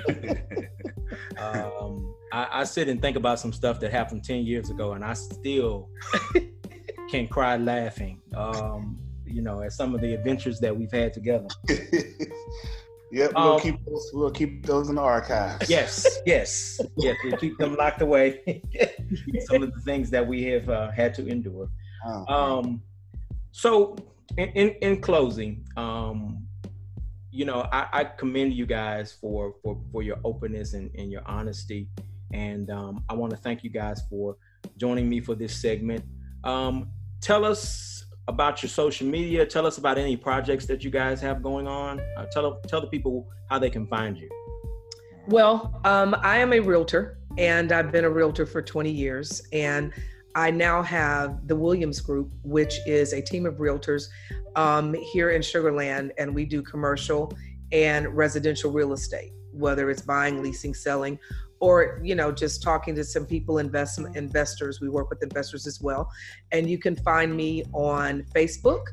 um, 1.37 2.15
I, 2.31 2.47
I, 2.51 2.63
sit 2.63 2.89
and 2.89 3.01
think 3.01 3.17
about 3.17 3.39
some 3.39 3.53
stuff 3.53 3.79
that 3.81 3.91
happened 3.91 4.23
ten 4.23 4.45
years 4.45 4.69
ago, 4.69 4.93
and 4.93 5.05
I 5.05 5.13
still 5.13 5.89
can 7.09 7.27
cry 7.27 7.57
laughing. 7.57 8.21
Um, 8.35 8.99
you 9.25 9.41
know, 9.41 9.61
at 9.61 9.73
some 9.73 9.95
of 9.95 10.01
the 10.01 10.13
adventures 10.13 10.59
that 10.59 10.75
we've 10.75 10.91
had 10.91 11.13
together. 11.13 11.47
Yep, 13.15 13.31
we'll 13.33 13.53
um, 13.53 13.61
keep 13.61 13.85
those. 13.85 14.11
We'll 14.13 14.31
keep 14.31 14.65
those 14.65 14.89
in 14.89 14.95
the 14.95 15.01
archives. 15.01 15.69
Yes, 15.69 16.19
yes, 16.25 16.81
yes. 16.97 17.15
We'll 17.23 17.37
keep 17.37 17.57
them 17.57 17.75
locked 17.75 18.01
away. 18.01 18.61
Some 19.45 19.63
of 19.63 19.73
the 19.73 19.79
things 19.81 20.09
that 20.09 20.27
we 20.27 20.43
have 20.45 20.69
uh, 20.69 20.91
had 20.91 21.13
to 21.13 21.27
endure. 21.27 21.69
Oh, 22.05 22.25
um, 22.27 22.81
so, 23.51 23.95
in, 24.37 24.49
in, 24.49 24.69
in 24.81 25.01
closing, 25.01 25.65
um, 25.77 26.45
you 27.31 27.45
know, 27.45 27.67
I, 27.71 27.87
I, 27.93 28.03
commend 28.03 28.53
you 28.53 28.65
guys 28.65 29.13
for 29.13 29.55
for 29.63 29.79
for 29.93 30.03
your 30.03 30.17
openness 30.25 30.73
and, 30.73 30.91
and 30.95 31.09
your 31.09 31.21
honesty, 31.25 31.87
and 32.33 32.69
um, 32.69 33.03
I 33.07 33.13
want 33.13 33.31
to 33.31 33.37
thank 33.37 33.63
you 33.63 33.69
guys 33.69 34.01
for 34.09 34.35
joining 34.77 35.07
me 35.07 35.21
for 35.21 35.35
this 35.35 35.55
segment. 35.55 36.03
Um, 36.43 36.89
tell 37.25 37.43
us 37.43 38.05
about 38.27 38.61
your 38.61 38.69
social 38.69 39.07
media. 39.07 39.43
Tell 39.45 39.65
us 39.65 39.79
about 39.79 39.97
any 39.97 40.15
projects 40.15 40.67
that 40.67 40.83
you 40.83 40.91
guys 40.91 41.19
have 41.21 41.41
going 41.41 41.67
on. 41.67 41.99
Uh, 42.15 42.25
tell 42.31 42.61
tell 42.67 42.81
the 42.81 42.87
people 42.87 43.27
how 43.49 43.57
they 43.57 43.71
can 43.71 43.87
find 43.87 44.15
you. 44.15 44.29
Well, 45.27 45.81
um, 45.85 46.15
I 46.21 46.37
am 46.37 46.53
a 46.53 46.59
realtor, 46.59 47.17
and 47.39 47.71
I've 47.71 47.91
been 47.91 48.05
a 48.05 48.09
realtor 48.09 48.45
for 48.45 48.61
20 48.61 48.91
years, 48.91 49.41
and 49.51 49.91
I 50.35 50.51
now 50.51 50.83
have 50.83 51.47
the 51.47 51.55
Williams 51.55 51.99
Group, 51.99 52.31
which 52.43 52.75
is 52.85 53.13
a 53.13 53.21
team 53.23 53.47
of 53.47 53.55
realtors 53.55 54.03
um, 54.55 54.93
here 54.93 55.31
in 55.31 55.41
Sugar 55.41 55.71
Land, 55.71 56.13
and 56.19 56.35
we 56.35 56.45
do 56.45 56.61
commercial 56.61 57.33
and 57.71 58.07
residential 58.15 58.71
real 58.71 58.93
estate, 58.93 59.31
whether 59.51 59.89
it's 59.89 60.03
buying, 60.03 60.43
leasing, 60.43 60.75
selling, 60.75 61.17
or 61.59 61.99
you 62.03 62.15
know 62.15 62.31
just 62.31 62.61
talking 62.61 62.95
to 62.95 63.03
some 63.03 63.25
people, 63.25 63.57
investment 63.57 64.15
investors. 64.15 64.81
We 64.81 64.89
work 64.89 65.09
with 65.09 65.23
investors 65.23 65.67
as 65.67 65.81
well, 65.81 66.09
and 66.51 66.69
you 66.69 66.77
can 66.77 66.95
find 66.95 67.35
me 67.35 67.63
on 67.73 68.23
Facebook. 68.35 68.83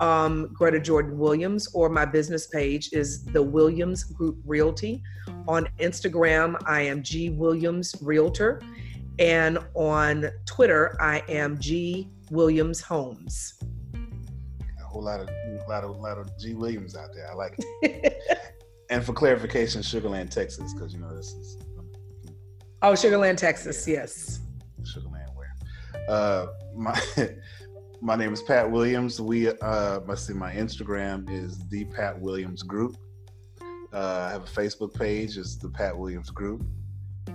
Um, 0.00 0.50
Greta 0.52 0.78
Jordan 0.78 1.18
Williams, 1.18 1.68
or 1.74 1.88
my 1.88 2.04
business 2.04 2.46
page 2.46 2.90
is 2.92 3.24
the 3.24 3.42
Williams 3.42 4.04
Group 4.04 4.38
Realty. 4.44 5.02
On 5.48 5.66
Instagram, 5.80 6.60
I 6.66 6.82
am 6.82 7.02
G 7.02 7.30
Williams 7.30 7.96
Realtor 8.00 8.60
and 9.18 9.58
on 9.74 10.30
Twitter, 10.46 10.96
I 11.00 11.22
am 11.28 11.58
G 11.58 12.08
Williams 12.30 12.80
Homes. 12.80 13.54
A 13.94 14.84
whole 14.84 15.02
lot 15.02 15.20
of 15.20 15.28
lot 15.68 15.84
of 15.84 15.96
lot 15.96 16.18
of 16.18 16.38
G 16.38 16.54
Williams 16.54 16.96
out 16.96 17.12
there. 17.14 17.28
I 17.30 17.34
like 17.34 17.58
it. 17.82 18.22
and 18.90 19.02
for 19.02 19.12
clarification, 19.12 19.82
Sugar 19.82 20.08
Land, 20.08 20.30
Texas, 20.30 20.72
because 20.72 20.92
you 20.92 21.00
know 21.00 21.14
this 21.14 21.32
is. 21.32 21.58
Oh, 22.80 22.94
Sugar 22.94 23.18
Land, 23.18 23.38
Texas. 23.38 23.86
Yeah. 23.88 23.94
Yes. 24.00 24.40
Sugar 24.84 25.08
Land, 25.08 25.30
where? 25.34 25.54
Uh, 26.08 26.46
my 26.76 27.00
my 28.00 28.14
name 28.14 28.32
is 28.32 28.42
Pat 28.42 28.70
Williams. 28.70 29.20
We 29.20 29.48
uh, 29.48 30.00
let's 30.06 30.26
see, 30.26 30.32
my 30.32 30.52
Instagram 30.52 31.28
is 31.30 31.66
the 31.68 31.84
Pat 31.86 32.20
Williams 32.20 32.62
Group, 32.62 32.96
Uh, 33.92 34.26
I 34.28 34.30
have 34.30 34.44
a 34.44 34.46
Facebook 34.46 34.94
page. 34.94 35.36
It's 35.36 35.56
the 35.56 35.68
Pat 35.68 35.96
Williams 35.96 36.30
Group, 36.30 36.62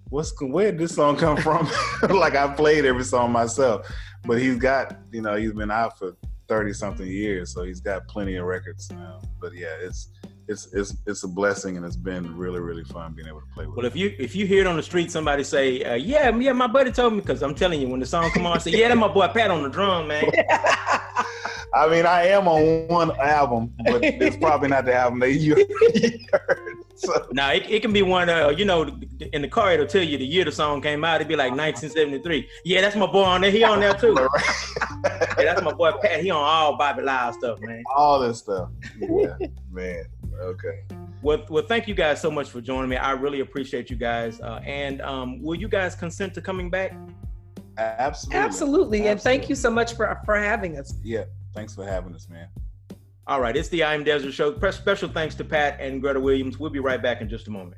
what's 0.09 0.33
where 0.41 0.71
did 0.71 0.79
this 0.79 0.95
song 0.95 1.17
come 1.17 1.37
from? 1.37 1.67
like 2.09 2.35
I 2.35 2.53
played 2.53 2.85
every 2.85 3.03
song 3.03 3.31
myself, 3.31 3.87
but 4.25 4.39
he's 4.39 4.57
got 4.57 4.97
you 5.11 5.21
know 5.21 5.35
he's 5.35 5.53
been 5.53 5.71
out 5.71 5.97
for 5.97 6.15
thirty 6.47 6.73
something 6.73 7.07
years, 7.07 7.53
so 7.53 7.63
he's 7.63 7.81
got 7.81 8.07
plenty 8.07 8.35
of 8.35 8.45
records. 8.45 8.89
Now. 8.91 9.19
But 9.39 9.53
yeah, 9.55 9.73
it's 9.81 10.09
it's 10.51 10.71
it's 10.73 10.95
it's 11.07 11.23
a 11.23 11.27
blessing, 11.27 11.77
and 11.77 11.85
it's 11.85 11.95
been 11.95 12.37
really 12.37 12.59
really 12.59 12.83
fun 12.83 13.13
being 13.13 13.27
able 13.27 13.39
to 13.39 13.47
play 13.53 13.65
with. 13.65 13.75
Well, 13.77 13.85
him. 13.85 13.91
if 13.91 13.95
you 13.95 14.13
if 14.19 14.35
you 14.35 14.45
hear 14.45 14.61
it 14.61 14.67
on 14.67 14.75
the 14.75 14.83
street, 14.83 15.09
somebody 15.09 15.43
say, 15.43 15.83
uh, 15.83 15.95
"Yeah, 15.95 16.35
yeah, 16.37 16.51
my 16.51 16.67
buddy 16.67 16.91
told 16.91 17.13
me," 17.13 17.21
because 17.21 17.41
I'm 17.41 17.55
telling 17.55 17.81
you, 17.81 17.87
when 17.87 17.99
the 17.99 18.05
song 18.05 18.29
come 18.31 18.45
on, 18.45 18.57
I 18.57 18.59
say, 18.59 18.71
"Yeah, 18.71 18.89
that's 18.89 18.99
my 18.99 19.07
boy 19.07 19.27
Pat 19.29 19.49
on 19.49 19.63
the 19.63 19.69
drum, 19.69 20.09
man." 20.09 20.25
I 21.73 21.87
mean, 21.87 22.05
I 22.05 22.27
am 22.27 22.49
on 22.49 22.87
one 22.89 23.17
album, 23.17 23.73
but 23.85 24.03
it's 24.03 24.35
probably 24.35 24.67
not 24.67 24.83
the 24.83 24.93
album 24.93 25.19
that 25.21 25.31
you 25.31 25.55
heard. 26.33 26.77
So, 26.95 27.27
now 27.31 27.51
it, 27.51 27.63
it 27.69 27.81
can 27.81 27.93
be 27.93 28.01
one, 28.01 28.29
uh, 28.29 28.49
you 28.49 28.65
know, 28.65 28.83
in 29.33 29.41
the 29.41 29.47
car 29.47 29.71
it'll 29.71 29.87
tell 29.87 30.03
you 30.03 30.17
the 30.17 30.25
year 30.25 30.43
the 30.43 30.51
song 30.51 30.81
came 30.81 31.03
out. 31.05 31.15
It'd 31.15 31.29
be 31.29 31.35
like 31.35 31.51
1973. 31.51 32.47
Yeah, 32.65 32.81
that's 32.81 32.95
my 32.95 33.07
boy 33.07 33.23
on 33.23 33.41
there. 33.41 33.51
He 33.51 33.63
on 33.63 33.79
there 33.79 33.93
too. 33.93 34.15
yeah, 35.03 35.35
that's 35.37 35.61
my 35.61 35.71
boy 35.71 35.93
Pat. 36.01 36.21
He 36.21 36.29
on 36.29 36.43
all 36.43 36.77
Bobby 36.77 37.03
Lyle 37.03 37.33
stuff, 37.33 37.59
man. 37.61 37.83
all 37.95 38.19
this 38.19 38.39
stuff. 38.39 38.69
Yeah, 38.99 39.37
man. 39.71 40.05
Okay. 40.41 40.83
Well, 41.21 41.45
well, 41.49 41.63
thank 41.63 41.87
you 41.87 41.93
guys 41.93 42.19
so 42.19 42.31
much 42.31 42.49
for 42.49 42.61
joining 42.61 42.89
me. 42.89 42.97
I 42.97 43.11
really 43.11 43.41
appreciate 43.41 43.89
you 43.89 43.95
guys. 43.95 44.41
Uh, 44.41 44.59
and 44.65 45.01
um, 45.01 45.41
will 45.41 45.55
you 45.55 45.67
guys 45.67 45.95
consent 45.95 46.33
to 46.33 46.41
coming 46.41 46.69
back? 46.69 46.93
Absolutely. 47.77 48.39
Absolutely. 48.39 49.07
And 49.07 49.21
thank 49.21 49.47
you 49.49 49.55
so 49.55 49.69
much 49.69 49.93
for, 49.93 50.19
for 50.25 50.37
having 50.37 50.77
us. 50.77 50.93
Yeah. 51.03 51.25
Thanks 51.53 51.75
for 51.75 51.85
having 51.85 52.15
us, 52.15 52.27
man. 52.29 52.47
All 53.27 53.39
right, 53.39 53.55
it's 53.55 53.69
the 53.69 53.83
I 53.83 53.93
Am 53.93 54.03
Desra 54.03 54.31
Show. 54.31 54.57
Special 54.71 55.07
thanks 55.07 55.35
to 55.35 55.43
Pat 55.43 55.77
and 55.79 56.01
Greta 56.01 56.19
Williams. 56.19 56.57
We'll 56.57 56.71
be 56.71 56.79
right 56.79 57.01
back 57.01 57.21
in 57.21 57.29
just 57.29 57.47
a 57.47 57.51
moment. 57.51 57.77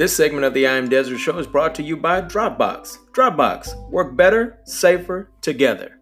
This 0.00 0.16
segment 0.16 0.46
of 0.46 0.54
the 0.54 0.66
I 0.66 0.78
Am 0.78 0.88
Desra 0.88 1.18
Show 1.18 1.38
is 1.38 1.46
brought 1.46 1.74
to 1.74 1.82
you 1.82 1.94
by 1.94 2.22
Dropbox. 2.22 2.96
Dropbox, 3.12 3.90
work 3.90 4.16
better, 4.16 4.58
safer, 4.64 5.28
together. 5.42 6.00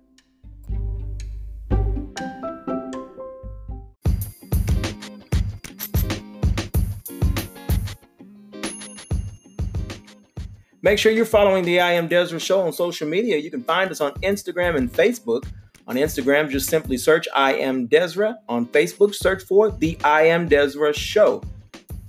Make 10.80 11.00
sure 11.00 11.10
you're 11.10 11.24
following 11.24 11.64
the 11.64 11.80
I 11.80 11.94
Am 11.94 12.08
Desra 12.08 12.40
Show 12.40 12.60
on 12.60 12.72
social 12.72 13.08
media. 13.08 13.36
You 13.36 13.50
can 13.50 13.64
find 13.64 13.90
us 13.90 14.00
on 14.00 14.12
Instagram 14.20 14.76
and 14.76 14.92
Facebook. 14.92 15.44
On 15.88 15.96
Instagram, 15.96 16.48
just 16.48 16.70
simply 16.70 16.98
search 16.98 17.26
I 17.34 17.54
Am 17.54 17.88
Desra. 17.88 18.36
On 18.48 18.64
Facebook, 18.64 19.16
search 19.16 19.42
for 19.42 19.72
the 19.72 19.98
I 20.04 20.28
Am 20.28 20.48
Desra 20.48 20.94
Show. 20.94 21.42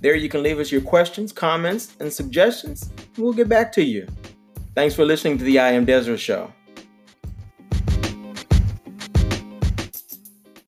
There 0.00 0.14
you 0.14 0.28
can 0.28 0.42
leave 0.42 0.58
us 0.58 0.72
your 0.72 0.80
questions, 0.80 1.32
comments, 1.32 1.96
and 2.00 2.12
suggestions. 2.12 2.90
and 2.90 3.18
We'll 3.18 3.32
get 3.32 3.48
back 3.48 3.70
to 3.72 3.84
you. 3.84 4.06
Thanks 4.74 4.94
for 4.94 5.04
listening 5.04 5.36
to 5.38 5.44
the 5.44 5.58
I 5.58 5.72
Am 5.72 5.84
Desra 5.84 6.18
Show. 6.18 6.52